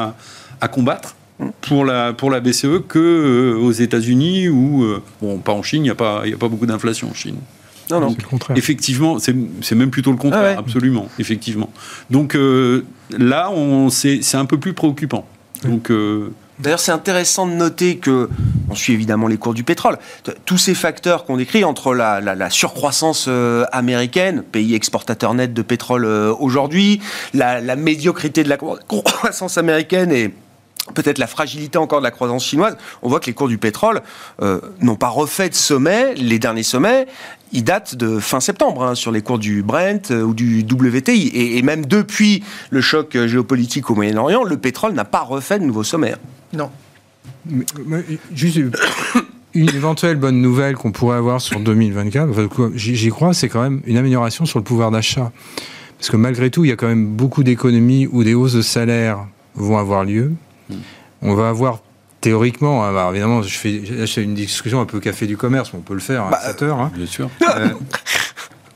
[0.61, 1.15] à combattre.
[1.61, 4.85] Pour la, pour la BCE que euh, aux États-Unis ou
[5.19, 7.13] bon pas en Chine il n'y a pas il y a pas beaucoup d'inflation en
[7.13, 7.37] Chine
[7.89, 8.15] Non, non.
[8.55, 11.69] Effectivement, c'est même plutôt le contraire, ah absolument, effectivement.
[12.11, 13.51] Donc euh, là,
[13.89, 15.25] c'est un peu plus préoccupant.
[15.65, 16.29] Donc euh,
[16.59, 18.29] D'ailleurs, c'est intéressant de noter que,
[18.69, 19.97] on suit évidemment les cours du pétrole,
[20.45, 26.05] tous ces facteurs qu'on décrit entre la, surcroissance euh, américaine, pays exportateur net de pétrole
[26.05, 27.01] euh, aujourd'hui,
[27.33, 30.33] la, médiocrité de la croissance américaine et
[30.93, 34.01] peut-être la fragilité encore de la croissance chinoise, on voit que les cours du pétrole
[34.41, 37.07] euh, n'ont pas refait de sommet, les derniers sommets,
[37.53, 41.31] ils datent de fin septembre hein, sur les cours du Brent euh, ou du WTI.
[41.33, 45.83] Et, même depuis le choc géopolitique au Moyen-Orient, le pétrole n'a pas refait de nouveaux
[45.83, 46.15] sommets.
[46.51, 46.69] Non.
[48.33, 48.59] juste
[49.53, 53.97] une éventuelle bonne nouvelle qu'on pourrait avoir sur 2024, j'y crois, c'est quand même une
[53.97, 55.31] amélioration sur le pouvoir d'achat.
[55.97, 58.61] Parce que malgré tout, il y a quand même beaucoup d'économies où des hausses de
[58.61, 60.33] salaire vont avoir lieu.
[61.21, 61.79] On va avoir
[62.21, 65.93] théoriquement, hein, évidemment, je fais, une discussion un peu café du commerce, mais on peut
[65.93, 66.79] le faire à bah, 7 heures.
[66.79, 66.91] Hein.
[66.95, 67.29] Bien sûr.
[67.41, 67.69] Euh,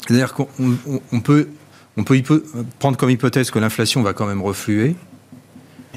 [0.08, 0.48] c'est-à-dire qu'on
[1.12, 1.48] on peut,
[1.98, 2.22] on peut
[2.80, 4.96] prendre comme hypothèse que l'inflation va quand même refluer.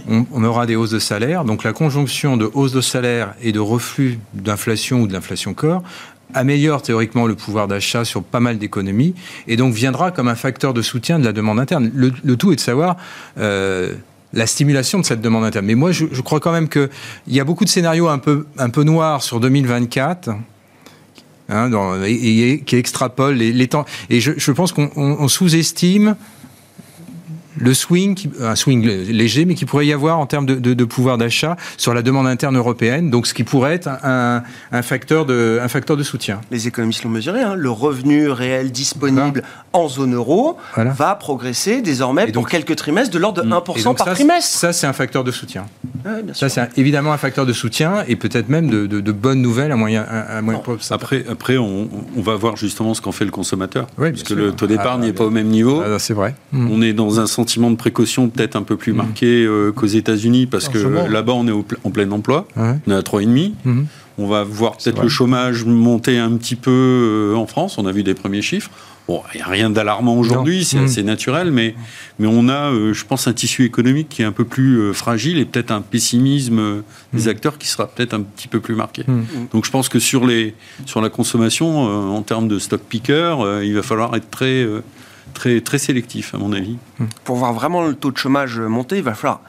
[0.09, 1.45] On, aura des hausses de salaire.
[1.45, 5.83] Donc la conjonction de hausse de salaire et de reflux d'inflation ou de l'inflation corps
[6.33, 9.15] améliore théoriquement le pouvoir d'achat sur pas mal d'économies
[9.49, 11.91] et donc viendra comme un facteur de soutien de la demande interne.
[11.95, 12.97] Le, tout est de savoir
[13.39, 13.95] euh,
[14.33, 15.67] la stimulation de cette demande interne.
[15.67, 16.89] Mais moi, je, crois quand même qu'il
[17.29, 20.31] y a beaucoup de scénarios un peu, un peu noirs sur 2024.
[21.53, 21.69] Hein,
[22.65, 23.85] qui extrapolent les, temps.
[24.09, 26.15] Et je pense qu'on sous-estime
[27.59, 31.57] le swing, un swing léger, mais qui pourrait y avoir en termes de, pouvoir d'achat
[31.77, 34.43] sur la demande interne européenne, donc ce qui pourrait être un,
[34.83, 36.41] facteur, de, un facteur de soutien.
[36.51, 37.55] Les économistes l'ont mesuré, hein.
[37.55, 43.43] le revenu réel disponible en zone euro va progresser désormais pour quelques trimestres de l'ordre
[43.43, 44.59] de 1% par trimestre.
[44.59, 45.67] Ça, c'est un facteur de soutien.
[46.33, 50.03] ça, c'est évidemment un facteur de soutien et peut-être même de, bonnes nouvelles à moyen,
[50.03, 53.87] à, moyen Après, après on, va voir justement ce qu'en fait le consommateur.
[53.97, 55.83] parce que le taux d'épargne n'est ah, pas au même niveau.
[55.85, 56.35] Ah, c'est vrai.
[56.53, 58.97] On est dans un sentiment de précaution peut-être un peu plus mm.
[58.97, 61.53] marqué euh, qu'aux États-Unis parce que là-bas on est
[61.85, 63.53] en plein emploi, on est à 3,5.
[63.65, 63.83] Mm.
[64.19, 67.79] On va voir peut-être le chômage monter un petit peu euh, en France.
[67.79, 68.71] On a vu des premiers chiffres.
[69.09, 70.85] Bon, il n'y a rien d'alarmant aujourd'hui, c'est mm.
[70.85, 71.75] assez naturel, mais,
[72.19, 75.39] mais on a, euh, je pense, un tissu économique qui est un peu plus fragile
[75.39, 76.83] et peut-être un pessimisme
[77.15, 79.05] des acteurs qui sera peut-être un petit peu plus marqué.
[79.53, 81.81] Donc je pense que sur, les, sur la consommation,
[82.15, 84.67] en termes de stock picker, il va falloir être très
[85.33, 86.77] très, très sélectif, à mon avis.
[87.25, 89.41] Pour voir vraiment le taux de chômage monter, il va falloir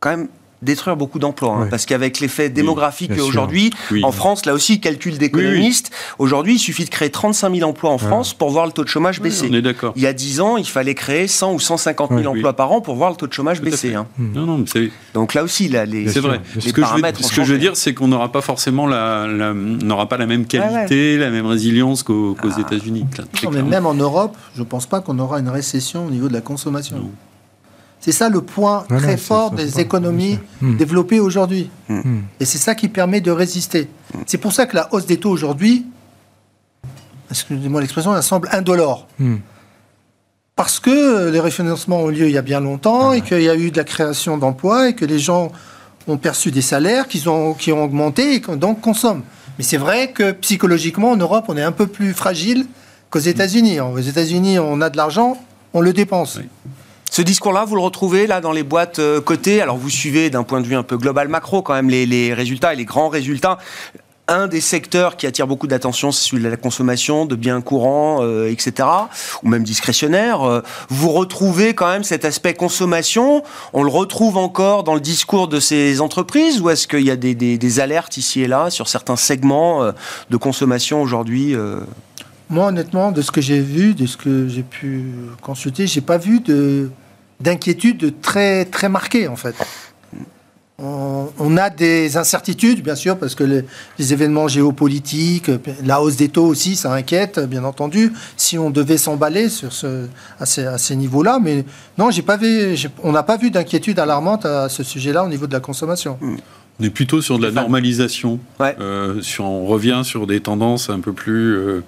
[0.00, 0.28] quand même
[0.62, 1.56] détruire beaucoup d'emplois.
[1.56, 3.70] Hein, parce qu'avec l'effet démographique aujourd'hui,
[4.02, 7.98] en France, là aussi, calcul d'économistes, aujourd'hui, il suffit de créer 35 000 emplois en
[7.98, 9.48] France pour voir le taux de chômage baisser.
[9.50, 9.92] on est d'accord.
[9.96, 12.80] Il y a 10 ans, il fallait créer 100 ou 150 000 emplois par an
[12.80, 13.94] pour voir le taux de chômage baisser.
[13.94, 14.06] Hein.
[14.18, 14.64] Non, non,
[15.14, 16.40] Donc là aussi, là, les, c'est vrai.
[16.58, 19.26] ce que, je veux, ce que je veux dire, c'est qu'on n'aura pas forcément la,
[19.26, 22.60] n'aura pas la même qualité, la même résilience qu'aux, ah.
[22.60, 23.06] États-Unis.
[23.52, 26.34] mais même en Europe, je ne pense pas qu'on aura une récession au niveau de
[26.34, 27.10] la consommation.
[28.02, 30.76] C'est ça le point très fort des économies hmm.
[30.76, 31.70] développées aujourd'hui.
[31.88, 32.22] Hmm.
[32.40, 33.88] Et c'est ça qui permet de résister.
[34.26, 35.86] C'est pour ça que la hausse des taux aujourd'hui,
[37.30, 39.06] excusez-moi l'expression, elle semble indolore.
[39.20, 39.36] Hmm.
[40.56, 43.54] Parce que les refinancements ont lieu il y a bien longtemps et qu'il y a
[43.54, 45.52] eu de la création d'emplois et que les gens
[46.08, 49.22] ont perçu des salaires qui ont, qui ont augmenté et donc consomment.
[49.58, 52.66] Mais c'est vrai que psychologiquement, en Europe, on est un peu plus fragile
[53.10, 53.78] qu'aux États-Unis.
[53.78, 55.40] Aux États-Unis, on a de l'argent,
[55.72, 56.40] on le dépense.
[57.12, 59.60] Ce discours-là, vous le retrouvez là dans les boîtes euh, cotées?
[59.60, 62.72] Alors vous suivez d'un point de vue un peu global macro quand même les, résultats
[62.72, 63.58] et les grands résultats
[64.28, 68.20] un des secteurs qui attire beaucoup d'attention, c'est celui de la consommation de biens courants,
[68.22, 68.88] euh, etc.,
[69.42, 70.42] ou même discrétionnaires.
[70.42, 73.42] Euh, vous retrouvez quand même cet aspect consommation.
[73.74, 77.16] On le retrouve encore dans le discours de ces entreprises, ou est-ce qu'il y a
[77.16, 79.92] des, alertes ici et là sur certains segments
[80.30, 81.54] de consommation aujourd'hui
[82.48, 85.04] Moi, honnêtement, de ce que j'ai vu, de ce que j'ai pu
[85.42, 86.90] consulter, j'ai pas vu de
[87.42, 89.54] d'inquiétude très, très marquée, en fait.
[90.84, 95.48] On, a des incertitudes, bien sûr, parce que les, événements géopolitiques,
[95.84, 100.06] la hausse des taux aussi, ça inquiète, bien entendu, si on devait s'emballer sur ce,
[100.40, 101.38] à ces, niveaux-là.
[101.40, 101.64] Mais
[101.98, 105.46] non, j'ai pas vu, on n'a pas vu d'inquiétude alarmante à ce sujet-là au niveau
[105.46, 106.18] de la consommation.
[106.20, 106.36] Hmm.
[106.80, 108.40] On est plutôt sur de la normalisation.
[108.60, 111.84] Euh, sur, on revient sur des tendances un peu plus, euh,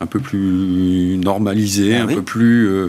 [0.00, 2.88] un peu plus normalisées, ah un peu plus euh,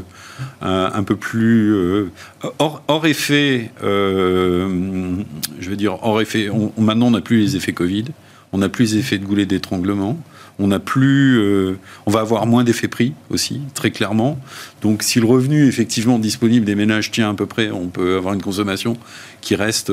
[0.62, 2.12] un, peu plus euh,
[2.60, 5.16] hors, effet, euh,
[5.60, 6.50] je veux dire hors effet.
[6.78, 8.06] maintenant, on n'a plus les effets Covid,
[8.54, 10.18] on n'a plus les effets de goulet d'étranglement.
[10.60, 14.40] On a plus, euh, on va avoir moins d'effets prix aussi, très clairement.
[14.82, 18.34] Donc, si le revenu effectivement disponible des ménages tient à peu près, on peut avoir
[18.34, 18.98] une consommation
[19.40, 19.92] qui reste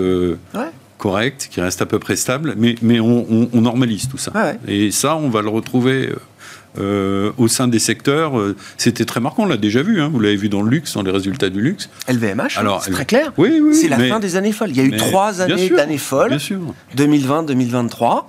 [0.97, 4.33] correcte, qui reste à peu près stable, mais, mais on, normalise tout ça.
[4.67, 6.09] Et ça, on va le retrouver
[6.79, 9.45] euh, au sein des secteurs, euh, c'était très marquant.
[9.45, 10.01] On l'a déjà vu.
[10.01, 10.11] Hein.
[10.13, 11.89] vous l'avez vu dans le luxe, dans les résultats du luxe.
[12.09, 13.33] LVMH, Alors, c'est très clair.
[13.37, 13.75] Oui, oui.
[13.75, 14.71] C'est la mais- fin des années folles.
[14.71, 16.61] Il y a eu trois années d'années folles, Bien sûr.
[16.97, 18.27] 2020-2023.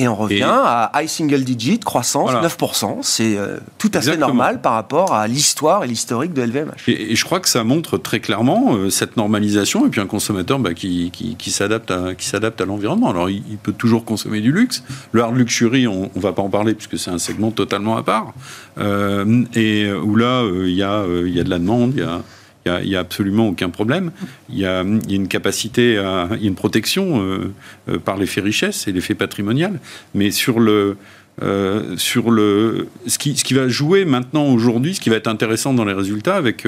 [0.00, 2.40] Et on revient Et- à high single digit, croissance, Voilà.
[2.48, 3.00] 9%.
[3.02, 6.88] C'est euh, tout à fait normal par rapport à l'histoire et l'historique de LVMH.
[6.88, 10.06] Et, et je crois que ça montre très clairement euh, cette normalisation et puis un
[10.06, 13.10] consommateur bah, qui, qui, qui s'adapte à, l'environnement.
[13.10, 14.82] Alors il, il peut toujours consommer du luxe.
[15.12, 18.02] Le hard luxury, on ne va pas en parler puisque c'est un segment totalement à
[18.02, 18.32] part.
[18.78, 21.04] Euh, et où là, il y, y a
[21.44, 22.22] de la demande, il y a,
[22.66, 24.12] il y a- absolument aucun problème.
[24.48, 27.52] Il y a, une capacité, il y a une protection euh,
[27.88, 29.80] euh, par l'effet richesse et l'effet patrimonial.
[30.14, 30.96] Mais sur le,
[31.42, 35.84] euh, sur le, ce qui, va jouer maintenant aujourd'hui, ce qui va être intéressant dans
[35.84, 36.66] les résultats avec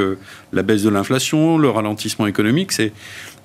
[0.53, 2.93] la baisse de l'inflation, le ralentissement économique, c'est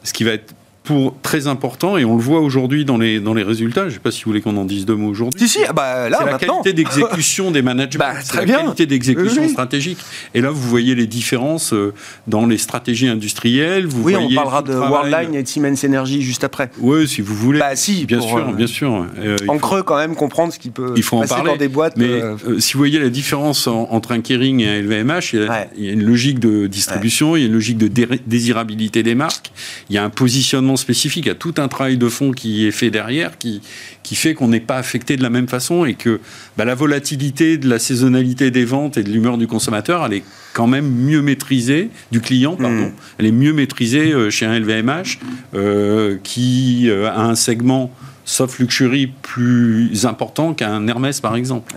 [0.04, 0.54] ce qui va être
[0.88, 3.82] pour très important et on le voit aujourd'hui dans les, dans les résultats.
[3.84, 5.40] Je ne sais pas si vous voulez qu'on en dise deux mots aujourd'hui.
[5.42, 6.62] Si, si, ah bah là, C'est la maintenant.
[6.62, 8.58] qualité d'exécution des managements, Bah, très la bien.
[8.62, 9.98] qualité d'exécution Oui, stratégique.
[10.34, 11.94] Et là, vous voyez les différences euh,
[12.28, 13.86] dans les stratégies industrielles.
[13.86, 16.70] Vous Oui, on voyez parlera tout de travail- Worldline et de Siemens Energy juste après.
[16.80, 17.60] Oui, si vous voulez.
[17.60, 19.06] Bah si, bien sûr, euh, bien sûr.
[19.20, 21.52] Euh, En faut- creux, quand même, comprendre ce qui peut Il faut en passer parler.
[21.52, 21.98] dans des boîtes.
[21.98, 25.40] Mais euh, si vous voyez la différence en- entre un Kering et un LVMH, il
[25.42, 25.70] y, a, Ouais.
[25.78, 29.04] il y a une logique de distribution, il y a une logique de dé- désirabilité
[29.04, 29.52] des marques,
[29.90, 32.90] il y a un positionnement spécifique, a tout un travail de fond qui est fait
[32.90, 33.62] derrière, qui,
[34.04, 36.20] qui fait qu'on n'est pas affecté de la même façon et que
[36.58, 40.24] bah, la volatilité de la saisonnalité des ventes et de l'humeur du consommateur, elle est
[40.54, 42.92] quand même mieux maîtrisée, du client, pardon, Mm.
[43.18, 45.20] elle est mieux maîtrisée euh, chez un LVMH
[45.54, 47.92] euh, qui euh, a un segment
[48.26, 51.74] soft luxury plus important qu'un Hermès, par exemple.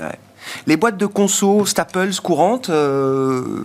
[0.66, 3.64] Les boîtes de conso Staples courantes, euh,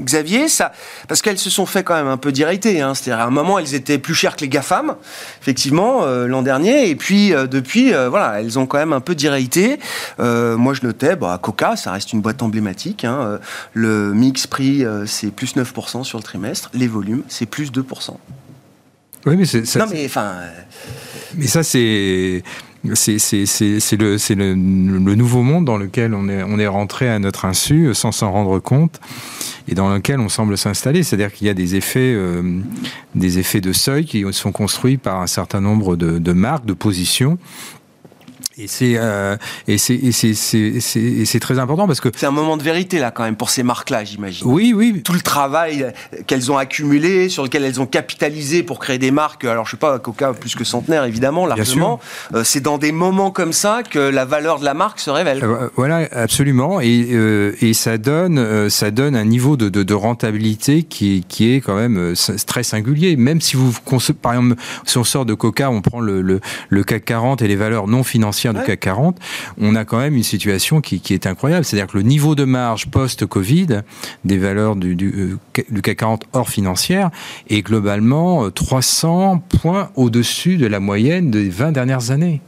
[0.00, 0.72] Xavier, ça,
[1.08, 2.80] parce qu'elles se sont fait quand même un peu d'irriter.
[2.80, 4.94] Hein, C'est-à-dire à un moment, elles étaient plus chères que les GAFAM,
[5.40, 6.88] effectivement, euh, l'an dernier.
[6.88, 9.78] Et puis, euh, depuis, voilà, elles ont quand même un peu d'irrité.
[10.20, 13.04] Euh, moi, je notais, bah, Coca, ça reste une boîte emblématique.
[13.04, 13.38] hein,
[13.74, 16.70] le mix prix, c'est plus 9% sur le trimestre.
[16.74, 18.18] Les volumes, c'est plus 2%.
[19.26, 20.32] Oui, mais c'est- non, mais enfin,
[21.34, 22.42] Mais ça, c'est.
[22.94, 27.94] C'est le, nouveau monde dans lequel on est, on est rentré à notre insu euh,
[27.94, 29.00] sans s'en rendre compte
[29.68, 31.02] et dans lequel on semble s'installer.
[31.02, 32.42] C'est-à-dire qu'il y a des effets, euh,
[33.14, 36.72] des effets de seuil qui sont construits par un certain nombre de, de marques, de
[36.72, 37.38] positions.
[38.58, 39.36] Et c'est euh,
[39.68, 43.50] et c'est très important parce que c'est un moment de vérité, là, quand même, pour
[43.50, 44.46] ces marques-là, j'imagine.
[44.46, 45.92] oui, oui, tout le travail
[46.26, 49.76] qu'elles ont accumulé, sur lequel elles ont capitalisé pour créer des marques, alors je sais
[49.76, 52.00] pas, Coca plus que centenaire évidemment, largement,
[52.34, 55.42] Euh, c'est dans des moments comme ça que la valeur de la marque se révèle.
[55.44, 59.82] Euh, Voilà, absolument, et, euh, et ça donne, euh, ça donne un niveau de, de,
[59.82, 62.14] de rentabilité qui est, qui est quand même euh,
[62.46, 63.16] très singulier.
[63.16, 63.72] Même si vous,
[64.20, 67.48] par exemple, si on sort de Coca, on prend le, le, le CAC 40 et
[67.48, 68.66] les valeurs non financières du Ouais.
[68.66, 69.18] CAC 40,
[69.60, 71.64] on a quand même une situation qui, qui est incroyable.
[71.64, 73.82] C'est-à-dire que le niveau de marge post-Covid
[74.24, 77.10] des valeurs du, du, euh, ca- du CAC 40 hors financière
[77.48, 82.40] est globalement euh, 300 points au-dessus de la moyenne des 20 dernières années.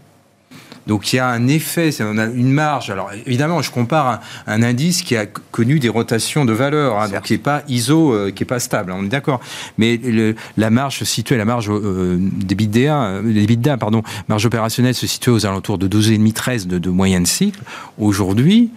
[0.86, 2.90] Donc il y a un effet, c'est- on a une marge.
[2.90, 7.08] Alors évidemment, je compare un, un indice qui a connu des rotations de valeur, hein,
[7.08, 8.90] donc qui n'est pas ISO, euh, qui est pas stable.
[8.92, 9.40] hein, on est d'accord.
[9.78, 12.56] Mais le- la marge se situait, la marge euh, des
[12.88, 17.60] euh, EBITDA, pardon, marge opérationnelle se situait aux alentours de 12,5-13 de, de moyenne cycle.
[17.98, 18.70] Aujourd'hui.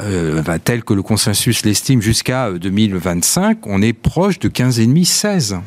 [0.00, 5.58] Euh, bah, tel que le consensus l'estime jusqu'à euh, 2025, on est proche de 15,5-16.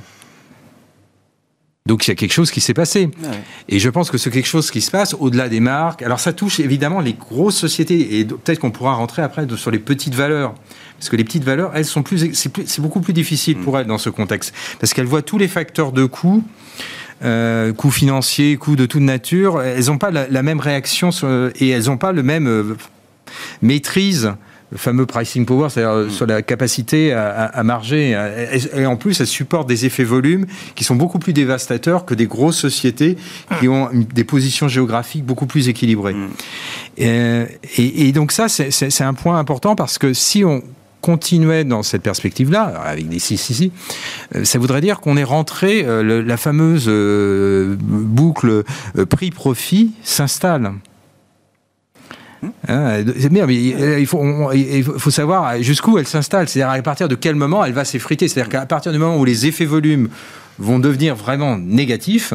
[1.85, 3.09] Donc il y a quelque chose qui s'est passé.
[3.21, 3.29] Ouais.
[3.67, 6.01] Et je pense que c'est quelque chose qui se passe au-delà des marques.
[6.01, 9.79] Alors ça touche évidemment les grosses sociétés et peut-être qu'on pourra rentrer après sur les
[9.79, 10.53] petites valeurs.
[10.97, 13.97] Parce que les petites valeurs, elles sont plus, c'est beaucoup plus difficile pour elles dans
[13.97, 14.53] ce contexte.
[14.79, 16.41] Parce qu'elles voient tous les facteurs de coût,
[17.25, 19.61] euh, coûts financiers, coûts de toute nature.
[19.61, 22.77] Elles n'ont pas la, la même réaction sur- et elles n'ont pas le même euh,
[23.61, 24.31] maîtrise
[24.73, 28.11] le fameux pricing power, c'est-à-dire euh, sur la capacité à, à- à marger.
[28.51, 32.13] Et, et en plus, elles supportent des effets volumes qui sont beaucoup plus dévastateurs que
[32.15, 33.15] des grosses sociétés
[33.59, 36.15] qui ont des positions géographiques beaucoup plus équilibrées.
[36.15, 36.27] Mm.
[36.97, 40.61] Et, et donc ça, c'est- un point important parce que si on
[41.01, 43.71] continuait dans cette perspective-là, avec des si, si, si,
[44.35, 48.63] euh, ça voudrait dire qu'on est rentré, euh, le- la fameuse euh, boucle
[48.97, 50.71] euh, prix-profit s'installe.
[52.67, 56.47] Hein, mais il faut, il faut savoir jusqu'où elle s'installe.
[56.47, 58.27] C'est-à-dire à partir de quel moment elle va s'effriter?
[58.27, 60.09] C'est-à-dire qu'à partir du moment où les effets volumes
[60.59, 62.33] vont devenir vraiment négatifs,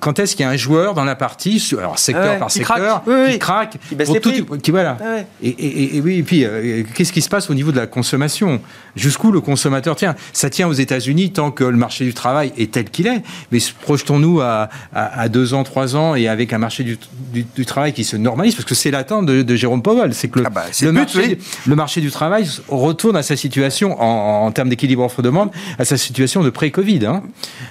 [0.00, 2.58] quand est-ce qu'il y a un joueur dans la partie, alors secteur Ouais, par qui
[2.58, 3.02] secteur, craque.
[3.06, 3.32] Oui, oui.
[3.34, 4.58] qui craque, Qui baisse pour les tout- prix.
[4.60, 4.96] qui- voilà.
[5.00, 5.26] Ouais.
[5.42, 7.86] Et, et- et oui, et puis euh, qu'est-ce qui se passe au niveau de la
[7.86, 8.60] consommation?
[8.96, 10.16] Jusqu'où le consommateur tient?
[10.32, 13.22] Ça tient aux États-Unis tant que le marché du travail est tel qu'il est.
[13.52, 16.98] Mais projetons-nous à, à, à deux ans, trois ans, et avec un marché du,
[17.32, 20.28] du- du travail qui se normalise, parce que c'est l'attente de, de Jérôme Powell, c'est
[20.28, 21.38] que le, Ah bah, le le but, marché, oui.
[21.66, 25.96] le marché du travail retourne à sa situation en, en termes d'équilibre offre-demande, à sa
[25.96, 27.06] situation de pré-Covid.
[27.06, 27.22] hein.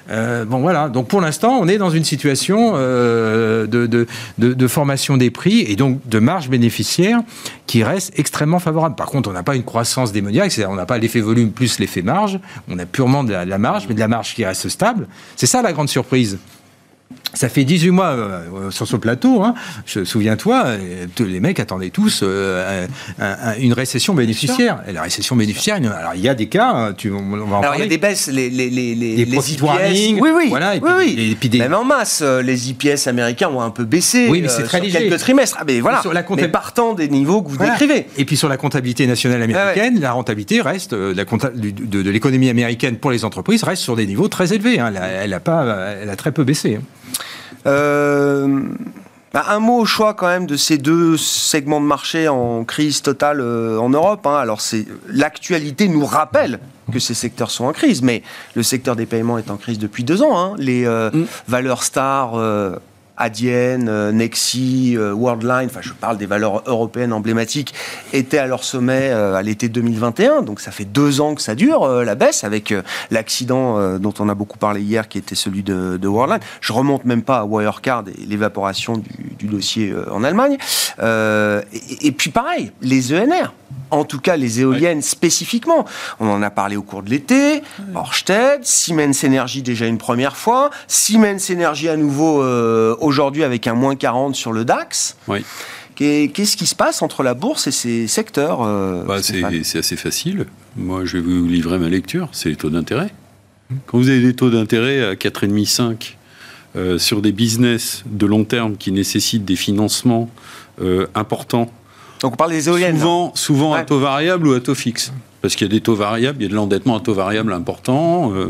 [0.10, 0.88] Euh, bon voilà.
[0.88, 5.99] Donc pour l'instant, on est dans une situation euh, de, formation des prix et donc
[6.07, 7.21] de marge bénéficiaire
[7.65, 8.95] qui reste extrêmement favorable.
[8.95, 11.79] Par contre, on n'a pas une croissance démoniaque, c'est-à-dire on n'a pas l'effet volume plus
[11.79, 12.39] l'effet marge.
[12.69, 15.07] On a purement la, de la marge, mais de la marge qui reste stable.
[15.35, 16.37] C'est ça la grande surprise.
[17.34, 19.53] Ça fait 18 mois euh, sur ce plateau, hein,
[19.86, 22.88] je- souviens-toi, euh, les mecs attendaient tous euh,
[23.20, 24.80] un- un- une récession bénéficiaire.
[24.88, 27.62] Et la récession bénéficiaire, alors il y a des cas, hein, tu, on va en
[27.62, 29.62] Alors il y a des baisses, les, les, les, les, IPS.
[29.62, 31.32] warning, oui, oui, voilà, et oui, puis- oui.
[31.32, 34.41] et puis des- Même en masse, euh, les IPS américains ont un peu baissé Oui,
[34.41, 34.99] mais c'est euh, très sur léger.
[35.10, 35.58] quelques trimestres.
[35.60, 37.74] Ah, mais voilà, sur la mais partant des niveaux que vous Voilà.
[37.74, 38.08] décrivez.
[38.18, 42.01] Et puis sur la comptabilité nationale américaine, la rentabilité reste, euh, la compta- du- de,
[42.01, 44.80] de l'économie américaine pour les entreprises reste sur des niveaux très élevés.
[44.80, 44.88] hein.
[44.89, 45.66] Elle, a, elle a pas,
[46.01, 46.76] elle a très peu baissé.
[46.80, 46.82] hein.
[47.66, 48.62] Euh,
[49.34, 53.01] bah, un mot au choix quand même de ces deux segments de marché en crise
[53.01, 54.26] totale euh, en Europe.
[54.26, 54.36] hein.
[54.38, 56.60] Alors c'est l'actualité nous rappelle
[56.93, 58.24] que ces secteurs sont en crise, mais
[58.55, 60.38] le secteur des paiements est en crise depuis deux ans.
[60.39, 60.55] hein.
[60.58, 61.10] Les euh,
[61.47, 62.34] valeurs stars.
[63.18, 67.74] Adyen, euh, Nexi, euh, Worldline, enfin je parle des valeurs européennes emblématiques,
[68.13, 70.43] étaient à leur sommet euh, à l'été 2021.
[70.43, 72.74] Donc ça fait deux ans que ça dure, la baisse, avec
[73.11, 76.39] l'accident dont on a beaucoup parlé hier, qui était celui de, de Worldline.
[76.61, 80.57] Je remonte même pas à Wirecard et l'évaporation du, du dossier en Allemagne.
[80.99, 83.53] Euh, et, et puis pareil, les ENR.
[83.89, 85.86] En tout cas, les éoliennes spécifiquement.
[86.20, 87.63] On en a parlé au cours de l'été.
[87.95, 90.72] Ørsted, Siemens Energy déjà une première fois.
[90.88, 95.18] Siemens Energy à nouveau euh, aujourd'hui avec un moins 40 sur le DAX.
[95.28, 95.43] Oui.
[95.95, 100.45] Qu'est-ce qui se passe entre la bourse et ces secteurs euh, Bah, c'est assez facile.
[100.76, 102.30] Moi, je vais vous livrer ma lecture.
[102.34, 103.10] C'est les taux d'intérêt.
[103.88, 106.14] Quand vous avez des taux d'intérêt à 4,5-5
[106.76, 110.30] euh, sur des business de long terme qui nécessitent des financements
[110.82, 111.72] euh, importants,
[112.22, 112.97] Donc on parle des éoliennes.
[112.97, 115.12] souvent, souvent à taux variable ou à taux fixe.
[115.47, 117.53] Parce qu'il y a des taux variables, il y a de l'endettement à taux variable
[117.53, 118.47] important euh,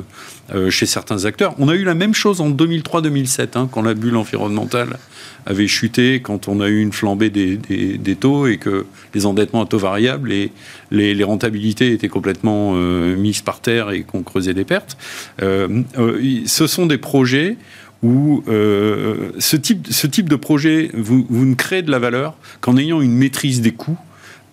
[0.56, 1.54] euh, chez certains acteurs.
[1.60, 4.98] On a eu la même chose en 2003-2007, hein, quand la bulle environnementale
[5.46, 9.68] avait chuté, quand on a eu une flambée des, taux et que les endettements à
[9.68, 10.52] taux variable et
[10.90, 14.98] les, rentabilités étaient complètement euh, mises par terre et qu'on creusait des pertes.
[15.40, 17.58] Ce sont des projets
[18.02, 22.76] où ce, type, ce type de projet, vous, vous ne créez de la valeur qu'en
[22.76, 24.00] ayant une maîtrise des coûts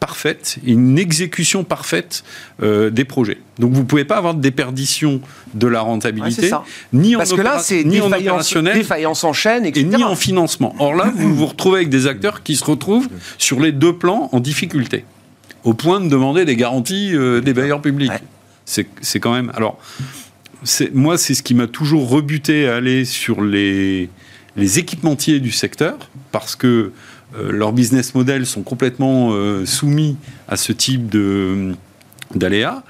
[0.05, 2.25] parfaite une exécution parfaite
[2.63, 3.39] euh, des projets.
[3.59, 5.23] Donc vous ne pouvez pas avoir de déperdition
[5.55, 6.51] de la rentabilité,
[6.93, 10.75] ni en, Parce que là, ni en opérationnel, défaillance en chaîne, et ni en financement.
[10.79, 14.29] Or là, vous vous retrouvez avec des acteurs qui se retrouvent sur les deux plans
[14.33, 15.07] en difficulté,
[15.63, 18.11] au point de demander des garanties euh, des bailleurs publics.
[18.11, 18.87] Ouais.
[19.01, 19.51] C'est quand même.
[19.55, 19.79] Alors,
[20.93, 24.11] moi, c'est ce qui m'a toujours rebuté à aller sur les,
[24.59, 26.93] les équipementiers du secteur, parce que
[27.51, 30.16] leurs business models sont complètement euh, soumis
[30.49, 31.72] à ce type de
[32.35, 32.82] d'aléas.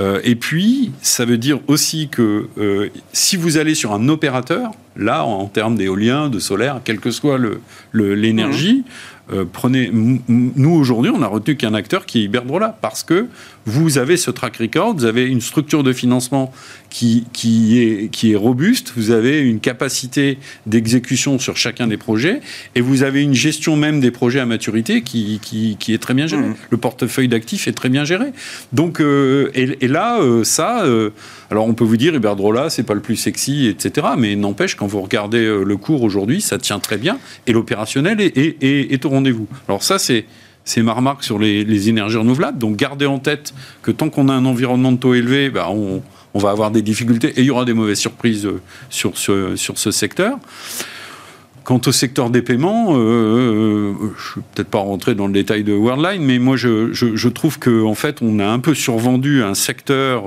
[0.00, 4.70] Euh, et puis, ça veut dire aussi que euh, si vous allez sur un opérateur,
[4.96, 7.60] là, en, en termes d'éolien, de solaire, quelle que soit le-
[7.90, 8.84] le- l'énergie,
[9.32, 9.90] euh, prenez.
[9.92, 13.26] Nous, aujourd'hui, on a retenu qu'un acteur qui est Iberdrola, parce que
[13.66, 16.52] vous avez ce track record, vous avez une structure de financement
[16.92, 22.40] qui, qui, est, qui est robuste, vous avez une capacité d'exécution sur chacun des projets,
[22.74, 26.14] et vous avez une gestion même des projets à maturité qui, qui, qui est très
[26.14, 26.42] bien gérée.
[26.42, 26.54] Mhm.
[26.70, 28.26] Le portefeuille d'actifs est très bien géré.
[28.72, 31.10] Donc, euh, et, et là, euh, ça, euh,
[31.50, 34.08] alors on peut vous dire, Iberdrola, c'est pas le plus sexy, etc.
[34.18, 38.20] Mais n'empêche, quand vous regardez euh, le cours aujourd'hui, ça tient très bien, et l'opérationnel
[38.20, 39.46] est, est- est- est au rendez-vous.
[39.68, 40.26] Alors ça, c'est
[40.64, 42.56] c'est ma remarque sur les, les énergies renouvelables.
[42.58, 46.02] Donc gardez en tête que tant qu'on a un environnement de taux élevé, bah, on,
[46.34, 48.60] on va avoir des difficultés et il y aura des mauvaises surprises euh,
[48.90, 50.38] sur ce, secteur.
[51.64, 55.32] Quant au secteur des paiements, euh, euh, je ne vais peut-être pas rentrer dans le
[55.32, 59.42] détail de Worldline, mais moi je, trouve qu'en en fait on a un peu survendu
[59.42, 60.24] un secteur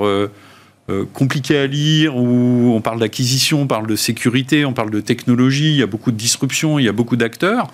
[1.13, 5.71] compliqué à lire où on parle d'acquisition, on parle de sécurité, on parle de technologie,
[5.71, 7.67] il y a beaucoup de disruption, il y a beaucoup d'acteurs.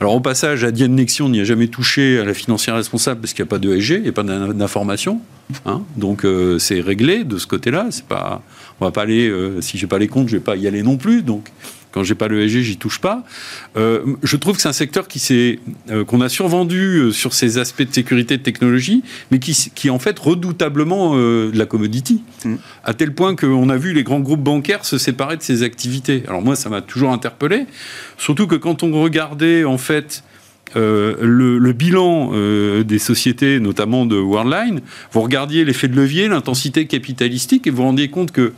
[0.00, 3.20] Alors au passage, à Diane Nexi, on n'y a jamais touché à la financière responsable
[3.20, 5.20] parce qu'il n'y a pas de SG, il n'y a pas d'in- d'information.
[5.66, 5.82] hein.
[5.96, 7.88] donc euh, c'est réglé de ce côté-là.
[7.90, 8.42] C'est pas,
[8.80, 10.82] on va pas aller, euh, si j'ai pas les comptes, je vais pas y aller
[10.82, 11.22] non plus.
[11.22, 11.50] Donc
[11.92, 13.24] Quand j'ai pas le l'ESG, j'y touche pas.
[13.76, 15.58] Euh, je trouve que c'est un secteur qui s'est,
[15.90, 19.88] euh, qu'on a survendu euh, sur ses aspects de sécurité de technologie, mais qui, qui
[19.88, 22.22] est en fait redoutablement de la commodity.
[22.44, 22.54] Mm.
[22.84, 26.22] À tel point qu'on a vu les grands groupes bancaires se séparer de ces activités.
[26.28, 27.66] Alors moi, ça m'a toujours interpellé.
[28.18, 30.22] Surtout que quand on regardait, en fait,
[30.74, 32.32] le, bilan
[32.82, 34.80] des sociétés, notamment de Worldline,
[35.12, 38.52] vous regardiez l'effet de levier, l'intensité capitalistique, et vous vous rendiez compte que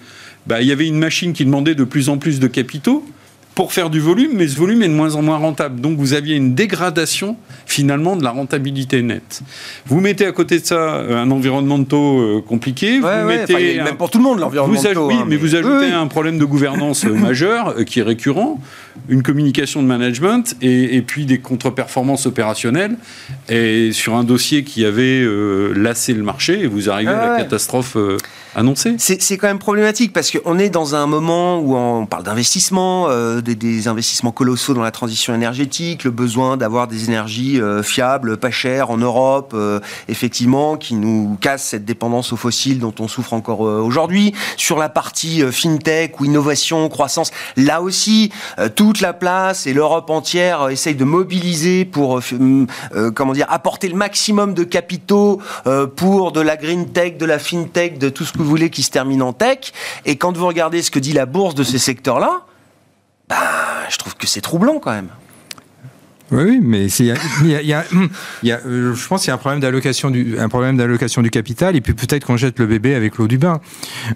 [0.47, 3.07] bah, il y avait une machine qui demandait de plus en plus de capitaux
[3.55, 5.81] pour faire du volume, mais ce volume est de moins en moins rentable.
[5.81, 7.37] Donc vous aviez une dégradation
[7.67, 9.43] finalement de la rentabilité nette.
[9.87, 13.01] Vous mettez à côté de ça euh, un environnement de taux euh, compliqué.
[13.01, 15.09] vous mettez même pour tout le monde l'environnement de taux.
[15.09, 18.61] Oui, hein, mais, vous ajoutez un problème de gouvernance euh, majeur qui est récurrent,
[19.09, 22.97] une communication de management et, puis des contre-performances opérationnelles.
[23.49, 25.27] Et sur un dossier qui avait
[25.75, 27.97] lassé le marché, et vous arrivez à la catastrophe
[28.55, 28.97] annoncée.
[28.99, 33.09] C'est quand même problématique parce qu'on est dans un moment où on parle d'investissement
[33.41, 38.51] des, investissements colossaux dans la transition énergétique, le besoin d'avoir des énergies euh, fiables, pas
[38.51, 43.33] chères en Europe, euh, effectivement, qui nous cassent cette dépendance aux fossiles dont on souffre
[43.33, 44.35] encore euh, aujourd'hui.
[44.57, 48.33] Sur la partie fintech ou innovation, croissance, là aussi,
[48.77, 52.21] toute la place et l'Europe entière essaye de mobiliser pour,
[53.15, 55.41] comment dire, apporter le maximum de capitaux
[55.97, 58.83] pour de la green tech, de la fintech, de tout ce que vous voulez qui
[58.83, 59.73] se termine en tech.
[60.05, 62.43] Et quand vous regardez ce que dit la bourse de ces secteurs-là,
[63.29, 63.37] bah,
[63.89, 65.11] je trouve que c'est troublant quand même.
[66.33, 67.85] Oui, mais il y a,
[68.43, 71.83] je pense qu'il y a un problème d'allocation du, un problème d'allocation du capital, et
[71.83, 73.61] puis peut-être qu'on jette le bébé avec l'eau du bain.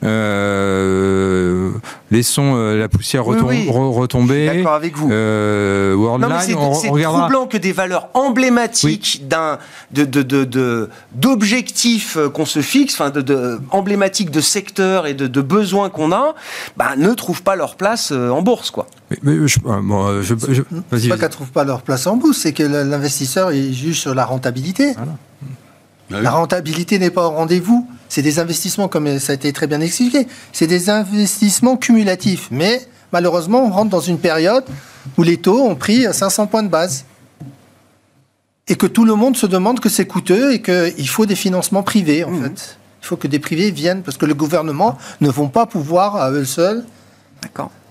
[0.02, 1.70] Euh,
[2.10, 4.46] laissons euh, la poussière retomber.
[4.46, 5.10] D'accord avec vous.
[5.12, 9.58] Euh, Worldline, c'est troublant que des valeurs emblématiques d'un
[9.92, 16.12] de, de, d'objectifs qu'on se fixe, enfin de, emblématiques de secteurs et de, besoins qu'on
[16.12, 16.34] a,
[16.76, 18.86] bah, ne trouvent pas leur place en bourse, quoi.
[19.22, 22.62] Mais, je, bon, je, je pas qu'elles trouvent pas leur place en bourse, c'est que
[22.62, 24.94] l'investisseur il juge sur la rentabilité.
[24.94, 27.88] Bah la rentabilité n'est pas au rendez-vous.
[28.08, 32.48] C'est des investissements, comme ça a été très bien expliqué, c'est des investissements cumulatifs.
[32.50, 34.64] Mais malheureusement, on rentre dans une période
[35.18, 37.04] où les taux ont pris 500 points de base.
[38.68, 41.84] Et que tout le monde se demande que c'est coûteux et qu'il faut des financements
[41.84, 42.42] privés, en mmh.
[42.42, 42.78] fait.
[43.02, 46.32] Il faut que des privés viennent, parce que le gouvernement ne vont pas pouvoir, à
[46.32, 46.84] eux seuls,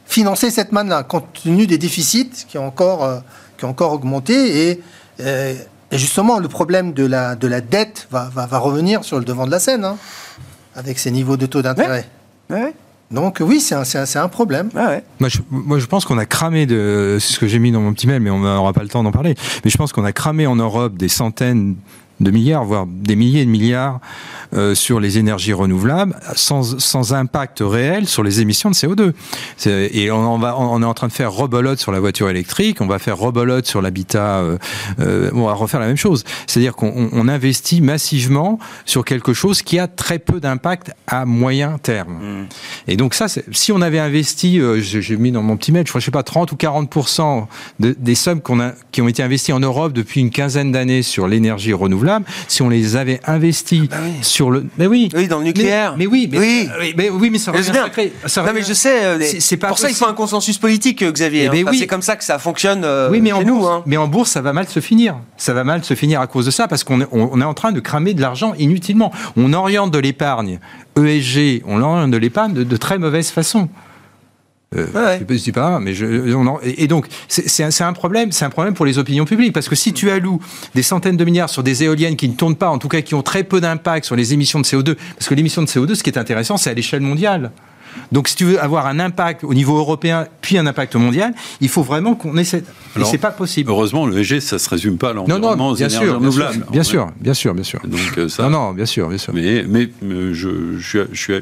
[0.06, 3.20] financer cette manne-là, compte tenu des déficits qui ont encore, euh,
[3.58, 4.70] qui ont encore augmenté.
[4.70, 4.82] Et,
[5.22, 5.54] euh,
[5.92, 9.26] et, justement, le problème de la, de la dette va, va, va revenir sur le
[9.26, 9.98] devant de la scène, hein,
[10.76, 12.08] avec ces niveaux de taux d'intérêt.
[13.12, 13.84] Donc oui, c'est un,
[14.16, 14.70] un, problème.
[15.20, 17.18] Moi, je, moi, je pense qu'on a cramé de...
[17.20, 19.04] C'est ce que j'ai mis dans mon petit mail, mais on n'aura pas le temps
[19.04, 19.36] d'en parler.
[19.64, 21.76] Mais je pense qu'on a cramé en Europe des centaines
[22.20, 24.00] de milliards, voire des milliers de milliards
[24.54, 29.14] euh, sur les énergies renouvelables, sans, sans impact réel sur les émissions de CO2.
[29.66, 32.88] Et on, va, on est en train de faire rebolote sur la voiture électrique, on
[32.88, 34.58] va faire rebolote sur l'habitat, euh,
[35.00, 36.24] euh, on va refaire la même chose.
[36.48, 41.78] C'est-à-dire qu'on on investit massivement sur quelque chose qui a très peu d'impact à moyen
[41.82, 42.14] terme.
[42.14, 42.48] Mmh.
[42.88, 46.06] Et donc ça, si on avait investi, j'ai mis dans mon petit mail, je je
[46.06, 46.90] sais pas, 30 ou 40
[47.80, 51.02] de, des sommes qu'on a, qui ont été investies en Europe depuis une quinzaine d'années
[51.02, 52.05] sur l'énergie renouvelable,
[52.48, 55.96] si on les avait investis ah bah sur le, mais oui, oui, dans le nucléaire,
[55.98, 58.14] mais, oui, mais oui, mais, oui, mais ça revient sacré.
[58.26, 61.02] Ça non, mais je sais, euh, c'est pas pour ça il faut un consensus politique,
[61.02, 61.48] euh, Xavier.
[61.48, 61.64] Hein.
[61.68, 61.78] oui.
[61.78, 62.84] C'est comme ça que ça fonctionne.
[62.84, 63.84] Euh, oui, mais en nous, bourse, hein.
[63.86, 65.16] mais en bourse, ça va mal se finir.
[65.38, 67.54] Ça va mal se finir à cause de ça, parce qu'on est, on est en
[67.54, 69.12] train de cramer de l'argent inutilement.
[69.38, 70.60] On oriente de l'épargne
[70.98, 73.70] ESG, on oriente de l'épargne de, de très mauvaise façon.
[74.76, 76.06] Euh, Je ne dis pas, mais je,
[76.64, 79.94] et donc c'est un, problème, c'est un problème pour les opinions publiques parce que si
[79.94, 80.42] tu alloues
[80.74, 83.16] des centaines de milliards sur des éoliennes qui ne tournent pas, en tout cas qui
[83.16, 86.04] ont très peu d'impact sur les émissions de CO2, parce que l'émission de CO2, ce
[86.04, 87.52] qui est intéressant, c'est à l'échelle mondiale.
[88.12, 91.70] Donc, si tu veux avoir un impact au niveau européen, puis un impact mondial, il
[91.70, 92.64] faut vraiment qu'on essaie.
[93.00, 93.72] Et c'est pas possible.
[93.72, 96.66] Heureusement, le EG, ça se résume pas à l'environnement, aux énergies renouvelables.
[96.72, 97.80] Bien sûr, bien sûr, bien sûr.
[97.86, 99.34] Donc, euh, ça, non, non, bien sûr, bien sûr.
[99.34, 101.34] Mais, mais euh, je, je, suis,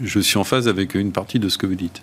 [0.00, 2.02] je suis en phase avec une partie de ce que vous dites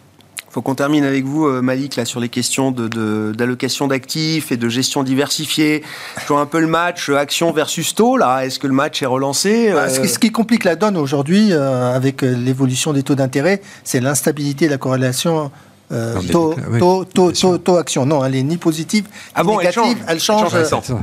[0.50, 4.58] faut qu'on termine avec vous, euh, Malik, là, sur les questions d'allocation de, d'actifs et
[4.58, 5.84] de gestion diversifiée.
[6.22, 8.45] Je vois un peu le match euh, action versus taux, là.
[8.45, 12.22] Est-ce que le match est relancé bah, ce, qui, complique la donne aujourd'hui, euh, avec
[12.22, 15.52] l'évolution des taux d'intérêt, c'est l'instabilité de la corrélation
[15.92, 18.06] euh, taux, taux, taux, taux, action.
[18.06, 19.98] Non, elle est ni positive ah ni négative.
[20.08, 20.54] Elle change,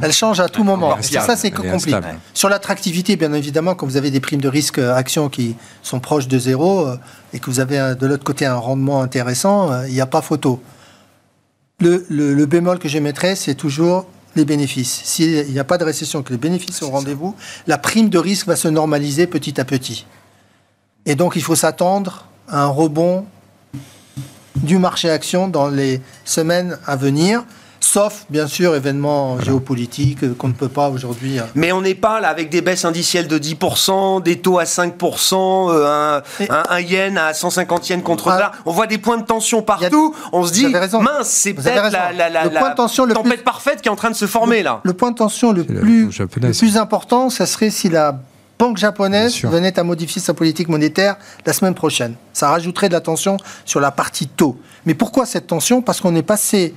[0.01, 0.97] elle change, à tout moment.
[1.03, 1.99] Ça, c'est compliqué.
[2.35, 5.99] Sur l'attractivité, bien évidemment, quand vous avez des primes de risque euh, action qui sont
[5.99, 6.97] proches de zéro euh,
[7.33, 10.61] et que vous avez de l'autre côté un rendement intéressant, il n'y a pas photo.
[11.81, 15.03] Le, le, bémol que j'émettrais, c'est toujours les bénéfices.
[15.05, 17.35] S'il n'y a pas de récession, que les bénéfices sont au rendez-vous,
[17.67, 20.07] la prime de risque va se normaliser petit à petit.
[21.07, 23.27] Et donc, il faut s'attendre à un rebond
[24.67, 27.45] du marché action dans les semaines à venir.
[27.79, 31.39] Sauf, bien sûr, événements géopolitiques euh, qu'on ne peut pas aujourd'hui.
[31.39, 34.65] euh, Mais on n'est pas là avec des baisses indicielles de 10%, des taux à
[34.65, 38.33] 5%, euh, un, Et- un, un yen à 150 yens contre Ah.
[38.33, 38.53] dollar.
[38.65, 40.15] On voit des points de tension partout.
[40.33, 41.01] On se Vous dit, avez raison.
[41.03, 42.29] mince, c'est peut-être la, la,
[43.07, 44.81] le tempête plus- parfaite qui est en train de se former là.
[44.83, 48.19] Le point de tension plus, le plus important, ça serait si la
[48.59, 52.15] banque japonaise venait à modifier sa politique monétaire la semaine prochaine.
[52.33, 54.59] Ça rajouterait de la tension sur la partie taux.
[54.87, 55.83] Mais pourquoi cette tension?
[55.83, 56.75] Parce qu'on est passé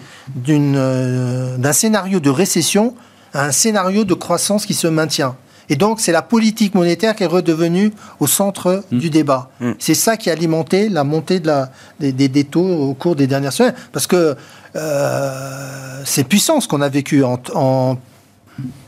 [0.49, 2.95] euh, d'un scénario de récession
[3.33, 5.35] à un scénario de croissance qui se maintient.
[5.71, 9.51] Et donc, c'est la politique monétaire qui est redevenue au centre du débat.
[9.59, 9.71] Mm.
[9.77, 13.15] C'est ça qui a alimenté la montée de la, des, des- des taux au cours
[13.15, 13.75] des dernières semaines.
[13.91, 14.35] Parce que
[14.75, 17.97] euh, c'est puissant ce qu'on a vécu en, en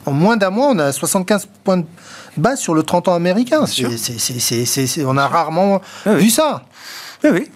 [0.06, 1.86] en moins d'un mois, on a 75 points de
[2.38, 3.66] base sur le 30 ans américain.
[3.66, 6.24] C'est- on a rarement Ah oui.
[6.24, 6.64] vu ça.
[7.24, 7.48] Oui, oui.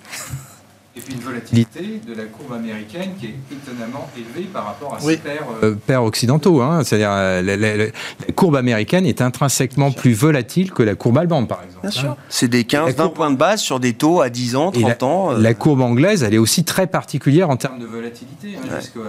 [0.97, 4.97] Et puis une volatilité de la courbe américaine qui est étonnamment élevée par rapport à
[5.03, 5.15] Oui.
[5.15, 6.61] ses pairs, euh, pairs occidentaux.
[6.61, 6.84] hein.
[6.86, 11.17] C'est-à-dire euh, la, la- la- la courbe américaine est intrinsèquement plus volatile que la courbe
[11.17, 11.82] allemande, par exemple.
[11.82, 12.01] Bien hein.
[12.13, 12.17] sûr.
[12.30, 14.71] C'est des 15, La 20 courbe- points de base sur des taux à 10 ans,
[14.71, 15.32] Et 30 ans.
[15.34, 18.55] euh, La courbe anglaise, elle est aussi très particulière en termes de volatilité.
[18.55, 18.99] Hein, Jusqu'à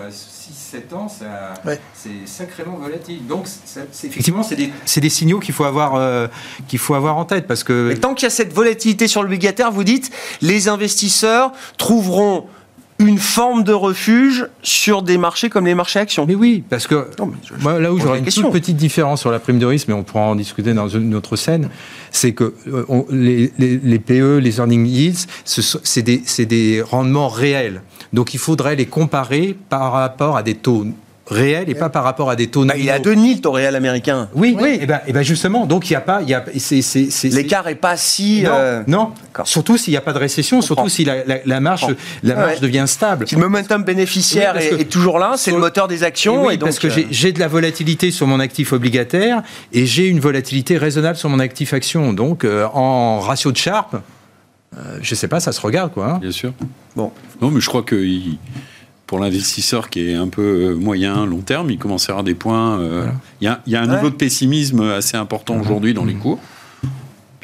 [0.53, 1.81] 6-7 ans, ça- Ouais.
[1.95, 3.27] c'est sacrément volatile.
[3.27, 6.29] Donc, ça- c'est- effectivement, c'est des, c'est des signaux qu'il faut, avoir, euh,
[6.69, 7.47] qu'il faut avoir en tête.
[7.47, 10.11] Parce que Et tant qu'il y a cette volatilité sur l'obligataire, vous dites,
[10.43, 12.47] les investisseurs trouveront
[12.99, 16.25] une forme de refuge sur des marchés comme les marchés actions.
[16.27, 19.21] Mais oui, parce que Non, mais je- moi, là où j'aurais une toute petite différence
[19.21, 21.69] sur la prime de risque, mais on pourra en discuter dans une autre scène,
[22.11, 26.23] c'est que euh, on- les, les- les PE, les earning yields, ce sont- c'est des,
[26.25, 27.83] c'est des rendements réels.
[28.13, 30.87] Donc il faudrait les comparer par rapport à des taux
[31.29, 33.33] réels et pas par rapport à des taux Bah, il est à nominaux.
[33.33, 34.29] 2,5 le taux réel américain.
[34.33, 34.79] Oui, oui.
[34.81, 37.11] Et ben, et ben justement, donc il n'y a pas, il y a, c'est, c'est,
[37.11, 38.43] c'est- L'écart est pas si.
[38.45, 39.11] non, euh, non.
[39.43, 41.87] Surtout s'il n'y a pas de récession, surtout si la, la, la marge,
[42.23, 42.61] Ouais.
[42.63, 43.27] devient stable.
[43.27, 46.05] Si le momentum bénéficiaire Oui, est, que est toujours là, c'est sur- le moteur des
[46.05, 46.45] actions.
[46.45, 48.73] Et oui, et donc, parce que euh, j'ai- j'ai de la volatilité sur mon actif
[48.73, 49.43] obligataire
[49.73, 52.13] et j'ai une volatilité raisonnable sur mon actif action.
[52.13, 53.97] Donc, euh, en ratio de Sharpe,
[54.77, 56.13] euh, je sais pas, ça se regarde, quoi.
[56.15, 56.19] hein.
[56.19, 56.53] Bien sûr.
[56.97, 57.13] Bon.
[57.41, 58.39] Non, mais je crois que il-
[59.07, 62.35] pour l'investisseur qui est un peu euh, moyen, long terme, il commence à avoir des
[62.35, 62.81] points.
[62.81, 63.07] euh,
[63.41, 63.95] Il y, a, il y a un Ouais.
[63.97, 66.41] niveau de pessimisme assez important aujourd'hui dans les cours.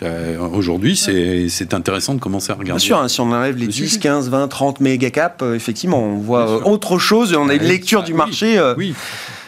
[0.03, 2.83] Euh, Aujourd'hui, c'est c'est intéressant de commencer à Bien regarder.
[2.83, 3.99] sûr, hein, si on enlève les Le 10, sujet.
[4.01, 6.67] 15, 20, 30 méga cap, euh, effectivement, on voit Bien euh, sûr.
[6.67, 8.95] autre chose et on a une lecture ah du oui, marché euh, Oui,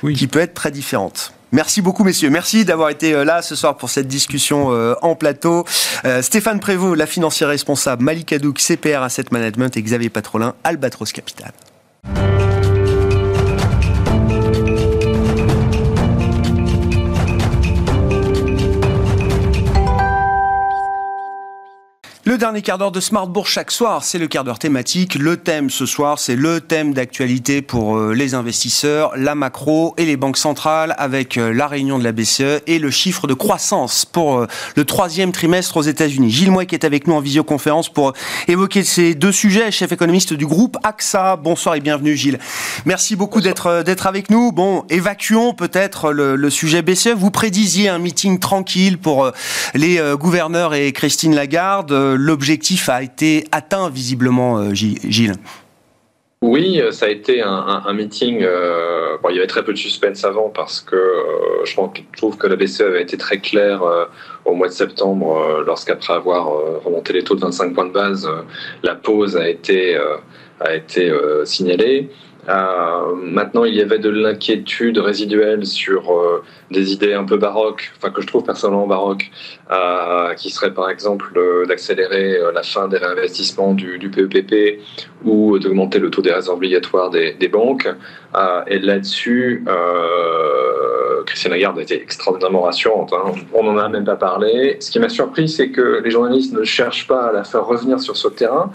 [0.04, 0.14] oui.
[0.14, 1.32] qui peut être très différente.
[1.54, 2.30] Merci beaucoup, messieurs.
[2.30, 5.64] Merci d'avoir été euh, là ce soir pour cette discussion euh, en plateau.
[6.04, 11.12] Euh, Stéphane Prévost, la financière responsable, Malik Hadouk, CPR Asset Management et Xavier Patrolin, Albatros
[11.12, 11.52] Capital.
[22.34, 25.14] Le dernier quart d'heure de Smart Bourse chaque soir, c'est le quart d'heure thématique.
[25.14, 30.04] Le thème ce soir, c'est le thème d'actualité pour euh, les investisseurs, la macro et
[30.04, 34.04] les banques centrales avec euh, la réunion de la BCE et le chiffre de croissance
[34.04, 36.28] pour euh, le troisième trimestre aux États-Unis.
[36.32, 38.14] Gilles Moy qui est avec nous en visioconférence pour
[38.48, 41.36] évoquer ces deux sujets, chef économiste du groupe AXA.
[41.36, 42.40] Bonsoir et bienvenue Gilles.
[42.84, 44.50] Merci beaucoup d'être d'être avec nous.
[44.50, 47.10] Bon, évacuons peut-être le, le sujet BCE.
[47.16, 49.30] Vous prédisiez un meeting tranquille pour
[49.74, 51.92] les gouverneurs et Christine Lagarde.
[52.26, 55.34] L'objectif a été atteint visiblement, euh, Gi- Gilles.
[56.40, 58.42] Oui, euh, ça a été un, meeting.
[58.42, 60.96] euh, il y avait très peu de suspense avant parce que
[61.66, 61.74] je,
[62.16, 63.82] trouve que la BCE avait été très claire
[64.46, 66.46] au mois de septembre, lorsqu'après avoir
[66.84, 68.28] remonté les taux de 25 points de base,
[68.82, 69.98] la pause a été,
[70.60, 71.10] a été
[71.44, 72.10] signalée.
[72.48, 77.92] Euh, maintenant, il y avait de l'inquiétude résiduelle sur euh, des idées un peu baroques,
[77.96, 79.30] enfin que je trouve personnellement baroques,
[79.70, 81.32] euh, qui serait par exemple
[81.68, 84.80] d'accélérer la fin des réinvestissements du, PEPP
[85.24, 87.88] ou d'augmenter le taux des réserves obligatoires des, banques.
[88.66, 89.64] Et là-dessus,
[91.24, 93.12] Christiane Lagarde a été extraordinairement rassurante.
[93.12, 93.32] hein.
[93.52, 94.76] On n'en a même pas parlé.
[94.80, 98.00] Ce qui m'a surpris, c'est que les journalistes ne cherchent pas à la faire revenir
[98.00, 98.70] sur ce terrain.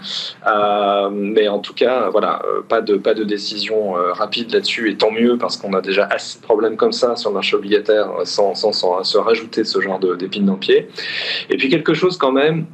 [0.46, 4.90] Euh, mais en tout cas, voilà, euh, pas de, pas de décision euh, rapide là-dessus.
[4.90, 7.56] Et tant mieux, parce qu'on a déjà assez de problèmes comme ça sur le marché
[7.56, 10.88] obligataire sans, sans, sans se rajouter ce genre d'épines dans le pied.
[11.48, 12.66] Et puis quelque chose quand même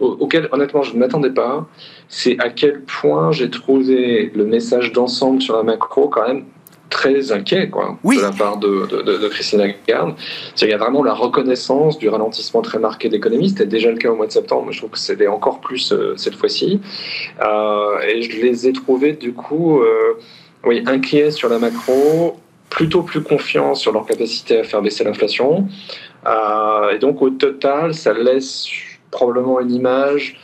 [0.00, 1.66] auquel honnêtement je ne m'attendais pas,
[2.08, 6.44] c'est à quel point j'ai trouvé le message d'ensemble sur la macro quand même
[6.90, 8.18] très inquiet quoi, Oui.
[8.18, 10.14] de la part de, de, Christine Lagarde.
[10.60, 13.48] Il y a vraiment la reconnaissance du ralentissement très marqué de l'économie.
[13.48, 15.92] C'était déjà le cas au mois de septembre, mais je trouve que c'était encore plus
[15.92, 16.80] euh, cette fois-ci.
[17.40, 20.18] Euh, et je les ai trouvés du coup euh,
[20.64, 22.36] oui, inquiets sur la macro,
[22.68, 25.68] plutôt plus confiants sur leur capacité à faire baisser l'inflation.
[26.92, 28.66] Et donc au total, ça laisse
[29.10, 30.38] probablement une image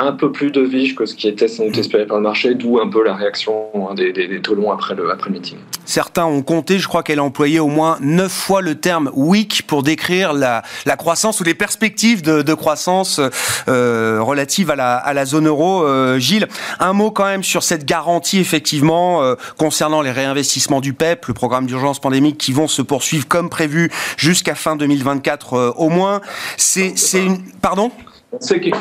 [0.00, 2.56] un peu plus de vige que ce qui était sans doute espéré par le marché,
[2.56, 5.56] d'où un peu la réaction hein, des, des, taux longs après le, après le meeting.
[5.84, 9.62] Certains ont compté, je crois qu'elle a employé au moins neuf fois le terme weak
[9.68, 13.20] pour décrire la, la croissance ou les perspectives de, de croissance
[13.68, 15.84] euh, relatives à la, à la zone euro.
[15.84, 16.48] Euh, Gilles,
[16.80, 21.34] un mot quand même sur cette garantie effectivement euh, concernant les réinvestissements du PEP, le
[21.34, 26.20] programme d'urgence pandémique qui vont se poursuivre comme prévu jusqu'à fin 2024 euh, au moins.
[26.56, 27.38] C'est une...
[27.62, 27.92] Pardon?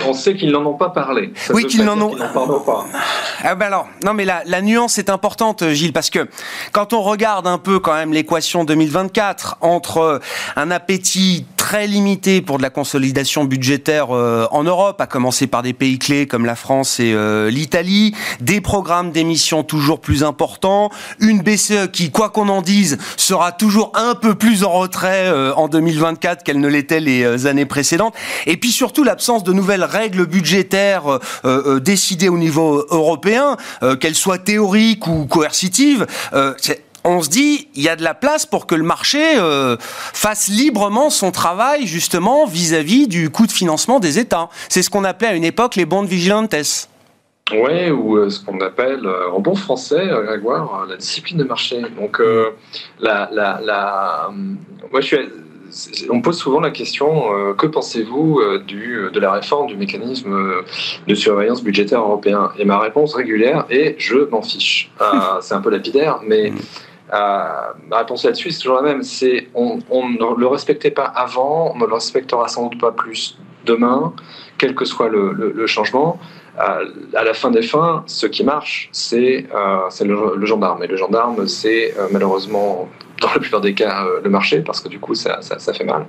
[0.08, 1.32] On sait qu'ils n'en ont pas parlé.
[1.54, 2.16] oui, qu'ils n'en ont.
[2.16, 2.86] pas.
[3.44, 6.28] Ah ben alors, non mais la, la, nuance est importante, Gilles, parce que
[6.72, 10.22] quand on regarde un peu quand même l'équation 2024 entre
[10.56, 15.62] un appétit très limité pour de la consolidation budgétaire euh, en Europe, à commencer par
[15.62, 20.90] des pays clés comme la France et euh, l'Italie, des programmes d'émissions toujours plus importants,
[21.22, 25.54] une BCE qui, quoi qu'on en dise, sera toujours un peu plus en retrait euh,
[25.56, 28.14] en 2024 qu'elle ne l'était les années précédentes,
[28.46, 31.20] et puis surtout l'absence de nouvelles règles budgétaires
[31.82, 33.56] décidées au niveau européen,
[34.02, 36.06] qu'elles soient théoriques ou coercitives,
[37.04, 39.20] on se dit, il y a de la place pour que le marché
[40.14, 44.50] fasse librement son travail, justement, vis-à-vis du coût de financement des États.
[44.70, 46.56] C'est ce qu'on appelait à une époque les bonds vigilantes.
[47.52, 51.82] Oui, ou ce qu'on appelle en bon français, Grégoire, la discipline de marché.
[52.00, 52.22] Donc,
[53.00, 54.32] la, la, la,
[54.92, 55.18] moi, je suis
[56.10, 60.34] on pose souvent la question euh, que pensez-vous euh, du, de la réforme du mécanisme
[60.34, 60.62] euh,
[61.08, 62.52] de surveillance budgétaire européen?
[62.58, 64.92] Et ma réponse régulière est je m'en fiche.
[65.42, 66.54] c'est un peu lapidaire, mais
[67.14, 69.04] ma réponse là-dessus c'est toujours la même.
[69.04, 73.38] C'est on, ne le respectait pas avant, on ne le respectera sans doute pas plus
[73.66, 74.14] demain,
[74.58, 76.20] quel que soit le, changement.
[76.58, 79.48] à la fin des fins, ce qui marche, c'est
[80.02, 80.84] le, le, gendarme.
[80.84, 82.90] Et le gendarme, c'est malheureusement
[83.24, 85.40] dans la plupart des cas euh, le marché parce que du coup ça,
[85.74, 86.06] fait mal.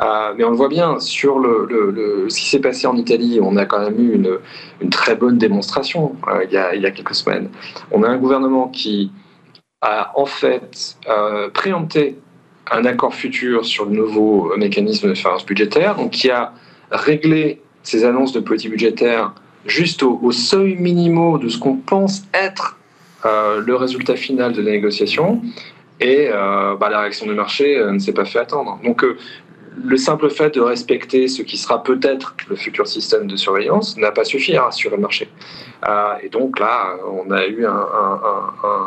[0.00, 3.56] Euh, mais on le voit bien sur le, ce qui s'est passé en Italie, on
[3.56, 7.48] a quand même eu une, très bonne démonstration euh, il, y a, quelques semaines.
[7.90, 9.10] On a un gouvernement qui
[9.80, 10.96] a en fait
[11.54, 12.18] préempté
[12.70, 16.52] un accord futur sur le nouveau mécanisme de finances budgétaire, donc qui a
[16.90, 19.32] réglé ces annonces de petits budgétaires
[19.66, 22.76] juste au, seuil minimaux de ce qu'on pense être
[23.24, 25.40] le résultat final de la négociation
[26.00, 28.78] et euh, bah, la réaction du marché euh, ne s'est pas fait attendre.
[28.84, 29.16] Donc euh,
[29.84, 34.10] le simple fait de respecter ce qui sera peut-être le futur système de surveillance n'a
[34.10, 35.28] pas suffi à rassurer le marché.
[35.86, 37.86] Euh, et donc là, on a eu un,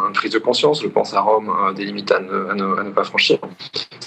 [0.08, 3.40] une prise de conscience, je pense à Rome, euh, des limites à ne, pas franchir.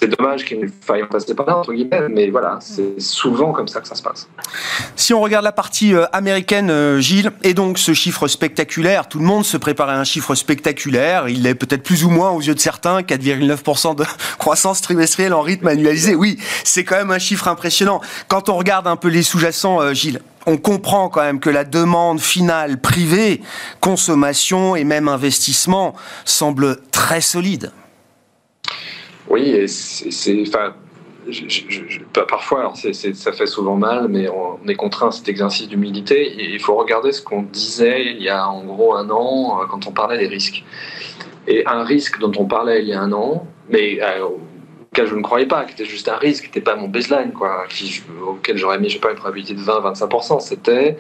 [0.05, 3.81] C'est dommage qu'il faille en passer par entre guillemets, mais voilà, c'est souvent comme ça
[3.81, 4.29] que ça se passe.
[4.97, 9.25] Si on regarde la partie euh, américaine, Gilles, et donc ce chiffre spectaculaire, tout le
[9.25, 12.55] monde se prépare à un chiffre spectaculaire, il est peut-être plus ou moins aux yeux
[12.55, 14.05] de certains, 4,9% de
[14.39, 18.03] croissance trimestrielle en rythme annualisé, oui, c'est quand même un chiffre impressionnant.
[18.29, 22.21] Quand on regarde un peu les sous-jacents, Gilles, on comprend quand même que la demande
[22.21, 23.41] finale privée,
[23.81, 25.95] consommation et même investissement
[26.27, 27.73] semble très solide.
[29.29, 30.75] Oui, c'est, enfin,
[32.29, 36.35] parfois, ça fait souvent mal, mais on est contraint à cet exercice d'humilité.
[36.53, 39.87] Il faut regarder ce qu'on disait il y a en gros un an euh, quand
[39.87, 40.65] on parlait des risques.
[41.47, 44.29] Et un risque dont on parlait il y a un an, mais euh,
[45.03, 47.67] je ne croyais pas, qui était juste un risque, qui n'était pas mon baseline, quoi,
[48.27, 50.41] auquel j'aurais mis, pas, une probabilité de 20-25%.
[50.41, 50.99] C'était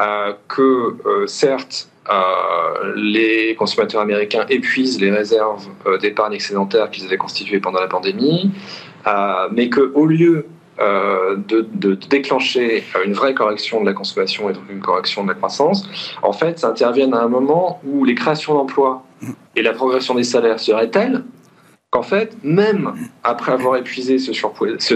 [0.00, 5.66] euh, que, euh, certes, euh, les consommateurs américains épuisent les réserves
[6.00, 8.50] d'épargne excédentaire qu'ils avaient constituées pendant la pandémie,
[9.52, 10.46] mais qu'au lieu
[10.78, 15.34] de, de, déclencher une vraie correction de la consommation et donc une correction de la
[15.34, 15.88] croissance,
[16.22, 19.04] en fait, ça intervienne à un moment où les créations d'emplois
[19.54, 21.24] et la progression des salaires seraient telles
[21.90, 22.94] qu'en fait, même
[23.24, 24.32] après avoir épuisé ce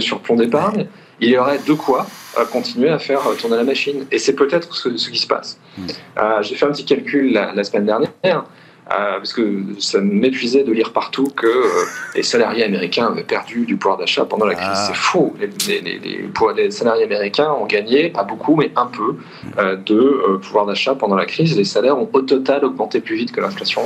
[0.00, 0.86] surplomb d'épargne,
[1.20, 2.06] il y aurait de quoi
[2.38, 4.06] euh, continuer à faire tourner la machine.
[4.10, 5.58] Et c'est peut-être ce, qui se passe.
[5.76, 5.86] Mm.
[6.18, 8.44] Euh, j'ai fait un petit calcul la semaine dernière.
[8.92, 11.84] Euh, parce que ça m'épuisait de lire partout que euh,
[12.16, 14.66] les salariés américains avaient perdu du pouvoir d'achat pendant la crise.
[14.68, 14.84] Ah.
[14.88, 15.32] C'est faux.
[15.38, 19.14] Les, les, salariés américains ont gagné, pas beaucoup, mais un peu,
[19.58, 21.56] euh, de pouvoir d'achat pendant la crise.
[21.56, 23.82] Les salaires ont au total augmenté plus vite que l'inflation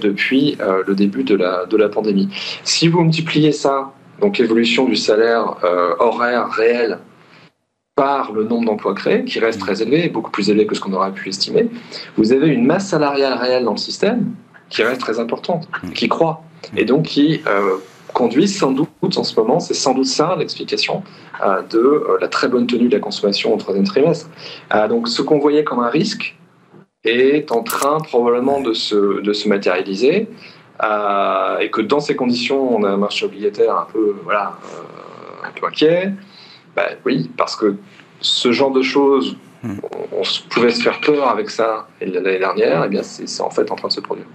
[0.00, 2.28] depuis le début de la, de la pandémie.
[2.62, 5.56] Si vous multipliez ça, donc l'évolution du salaire
[5.98, 6.98] horaire réel
[7.96, 10.92] par le nombre d'emplois créés, qui reste très élevé, beaucoup plus élevé que ce qu'on
[10.92, 11.68] aurait pu estimer,
[12.18, 14.34] vous avez une masse salariale réelle dans le système
[14.68, 16.42] qui reste très importante, qui croît,
[16.76, 17.76] et donc qui euh,
[18.12, 21.02] conduit sans doute en ce moment, c'est sans doute ça l'explication
[21.42, 24.28] euh, de euh, la très bonne tenue de la consommation au troisième trimestre.
[24.90, 26.36] donc ce qu'on voyait comme un risque
[27.04, 30.28] est en train probablement de se, de se matérialiser,
[30.82, 34.54] et que dans ces conditions, on a un marché obligataire un peu, voilà,
[35.44, 36.12] un peu inquiet.
[36.74, 37.76] Ben oui, parce que
[38.20, 39.36] ce genre de choses
[40.12, 43.70] on, pouvait se faire peur avec ça l'année dernière, et eh bien c'est en fait
[43.70, 44.26] en train de se produire.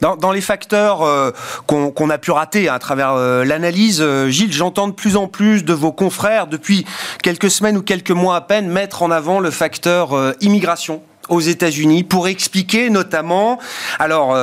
[0.00, 1.30] Dans, les facteurs euh,
[1.66, 5.62] qu'on a pu rater à travers euh, l'analyse, euh, Gilles, j'entends de plus en plus
[5.62, 6.86] de vos confrères depuis
[7.22, 12.02] quelques semaines ou quelques mois à peine mettre en avant le facteur immigration aux États-Unis
[12.02, 13.58] pour expliquer notamment,
[13.98, 14.34] alors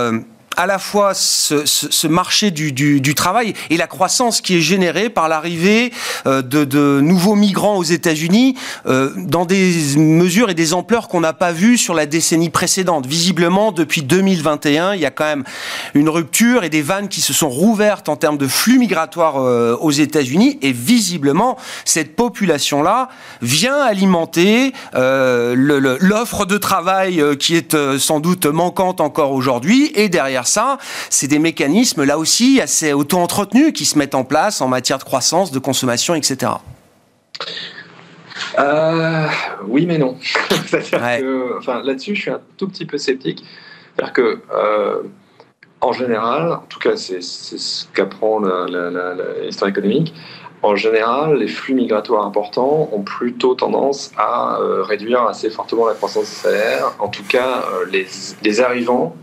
[0.58, 5.94] à la fois ce, marché du, travail et la croissance qui est générée par l'arrivée
[6.26, 8.56] euh, de, de, nouveaux migrants aux États-Unis
[8.88, 13.06] euh, dans des mesures et des ampleurs qu'on n'a pas vues sur la décennie précédente.
[13.06, 15.44] Visiblement, depuis 2021, il y a quand même
[15.94, 19.78] une rupture et des vannes qui se sont rouvertes en termes de flux migratoires euh,
[19.80, 20.58] aux États-Unis.
[20.64, 23.10] Et visiblement, cette population-là
[23.44, 29.92] vient alimenter l'offre de travail qui est sans doute manquante encore aujourd'hui.
[29.94, 30.78] Et derrière ça,
[31.10, 35.04] c'est des mécanismes là aussi assez auto-entretenus qui se mettent en place en matière de
[35.04, 36.52] croissance, de consommation, etc.
[38.60, 39.28] Euh,
[39.68, 40.18] oui, mais non.
[41.58, 43.44] enfin, là-dessus, je suis un tout petit peu sceptique.
[43.96, 45.04] C'est-à-dire que, euh,
[45.82, 50.14] en général, en tout cas, c'est ce qu'apprend l'histoire économique,
[50.64, 55.94] en général, les flux migratoires importants ont plutôt tendance à euh, réduire assez fortement la
[55.94, 56.94] croissance des salaires.
[56.98, 58.08] En tout cas, les,
[58.42, 59.16] les arrivants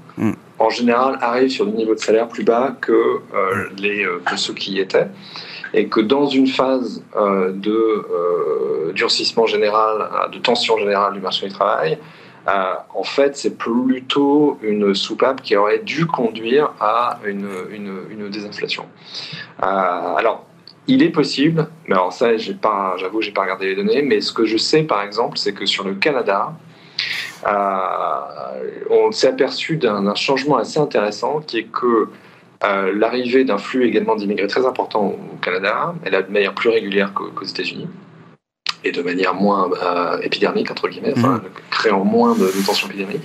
[0.59, 4.37] en général, arrivent sur des niveaux de salaire plus bas que, euh, les, euh, que
[4.37, 5.09] ceux qui y étaient.
[5.73, 11.53] Et que dans une phase euh, de durcissement général, de tension générale du marché du
[11.53, 11.99] travail,
[12.47, 18.85] en fait, c'est plutôt une soupape qui aurait dû conduire à une, une, une désinflation.
[19.59, 20.45] alors,
[20.87, 24.45] il est possible, mais alors ça, j'avoue, j'ai pas regardé les données, mais ce que
[24.45, 26.53] je sais, par exemple, c'est que sur le Canada,
[27.47, 32.09] on s'est aperçu d'un changement assez intéressant qui est que
[32.65, 36.71] euh, l'arrivée d'un flux également d'immigrés très important au Canada, elle a de manière plus
[36.71, 37.89] régulière qu'aux États-Unis
[38.85, 41.41] et de manière moins euh, épidermique, entre guillemets, mmh.
[41.71, 43.23] créant moins de, de tensions épidémiques.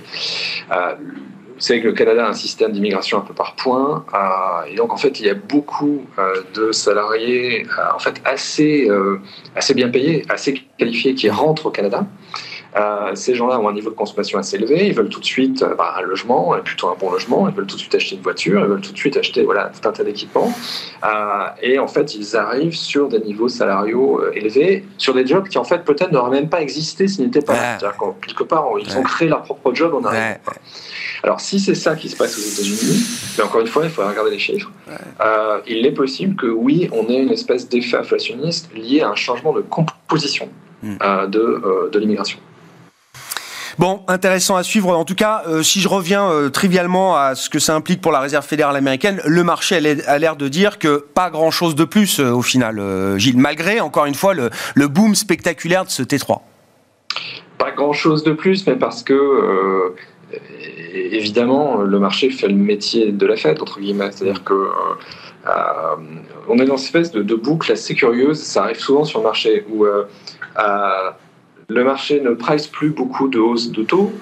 [0.68, 4.04] vous savez que le Canada a un système d'immigration un peu par points,
[4.66, 6.06] et donc en fait il y a beaucoup
[6.54, 8.88] de salariés en fait assez,
[9.54, 12.06] assez bien payés, assez qualifiés qui rentrent au Canada.
[12.76, 15.62] Euh, ces gens-là ont un niveau de consommation assez élevé, ils veulent tout de suite
[15.62, 18.22] euh, bah, un logement, plutôt un bon logement, ils veulent tout de suite acheter une
[18.22, 20.52] voiture, ils veulent tout de suite acheter voilà, tout un tas d'équipements.
[21.04, 25.58] Euh, et en fait, ils arrivent sur des niveaux salariaux élevés, sur des jobs qui
[25.58, 27.78] en fait peut-être n'auraient même pas existé s'ils n'étaient pas là.
[27.78, 30.36] C'est-à-dire qu'en quelque part, ils ont créé leur propre job en arrivant.
[31.22, 33.04] Alors si c'est ça qui se passe aux États-Unis,
[33.36, 34.70] mais encore une fois, il faut regarder les chiffres,
[35.66, 39.52] il est possible que oui, on ait une espèce d'effet inflationniste lié à un changement
[39.52, 40.48] de composition
[40.82, 40.96] hmm.
[41.28, 42.38] de, de l'immigration.
[43.78, 44.94] Bon, intéressant à suivre.
[44.96, 48.12] En tout cas, euh, si je reviens euh, trivialement à ce que ça implique pour
[48.12, 52.20] la Réserve fédérale américaine, le marché a l'air de dire que pas grand-chose de plus
[52.20, 52.80] euh, au final,
[53.18, 54.50] Gilles, malgré, encore une fois, le,
[54.88, 56.40] boom spectaculaire de ce T3.
[57.58, 59.94] Pas grand-chose de plus, mais parce que
[60.94, 64.10] évidemment, le marché fait le métier de la fête, entre guillemets.
[64.10, 64.68] C'est-à-dire que
[66.48, 68.40] on est dans une espèce de, de, boucle assez curieuse.
[68.40, 69.86] Ça arrive souvent sur le marché où
[71.70, 74.12] le marché ne price plus beaucoup de hausse de taux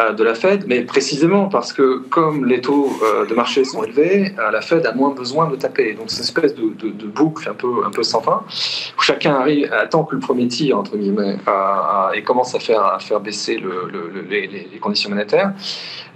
[0.00, 3.84] euh, de la Fed, mais précisément parce que comme les taux euh, de marché sont
[3.84, 5.94] élevés, euh, la Fed a moins besoin de taper.
[5.94, 8.42] Donc c'est une espèce de, boucle un peu, sans fin,
[8.98, 11.36] où chacun arrive, attend que le premier tir, entre guillemets,
[12.14, 13.62] et commence à faire baisser
[14.28, 15.52] les, conditions monétaires.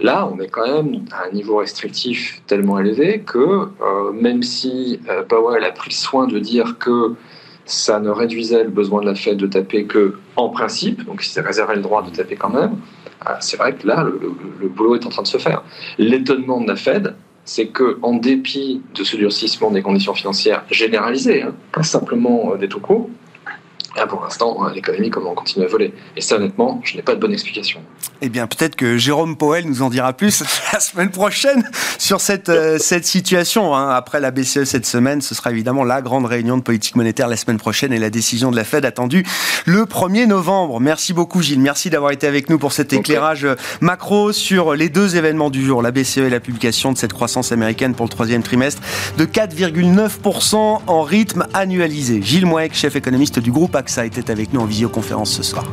[0.01, 3.69] Là, on est quand même à un niveau restrictif tellement élevé que
[4.13, 4.99] même si
[5.29, 7.13] Powell a pris soin de dire que
[7.69, 11.27] ça ne réduisait le besoin de la Fed de taper que en principe, donc il
[11.27, 12.77] s'est réservé le droit de taper quand même.
[13.25, 15.63] Ah, c'est vrai que là, le, boulot est en train de se faire.
[15.97, 17.15] L'étonnement de la Fed,
[17.45, 22.57] c'est que en dépit de ce durcissement des conditions financières généralisées, hein, pas simplement euh,
[22.57, 23.09] des taux courts,
[23.95, 25.93] Là, pour l'instant, hein, l'économie continue à voler.
[26.15, 27.81] Et ça, honnêtement, je n'ai pas de bonne explication.
[28.21, 31.63] Eh bien, peut-être que Jérôme Powell nous en dira plus la semaine prochaine
[31.97, 33.75] sur cette, euh, cette situation.
[33.75, 33.89] Hein.
[33.89, 37.37] Après la BCE cette semaine, ce sera évidemment la grande réunion de politique monétaire la
[37.37, 39.25] semaine prochaine et la décision de la Fed attendue
[39.65, 40.79] le 1er novembre.
[40.79, 41.61] Merci beaucoup, Gilles.
[41.61, 43.47] Merci d'avoir été avec nous pour cet éclairage
[43.81, 47.51] macro sur les deux événements du jour, la BCE et la publication de cette croissance
[47.51, 48.81] américaine pour le troisième trimestre
[49.17, 52.21] de 4,9% en rythme annualisé.
[52.21, 55.65] Gilles Moek, chef économiste du groupe AXA était avec nous en visioconférence ce soir.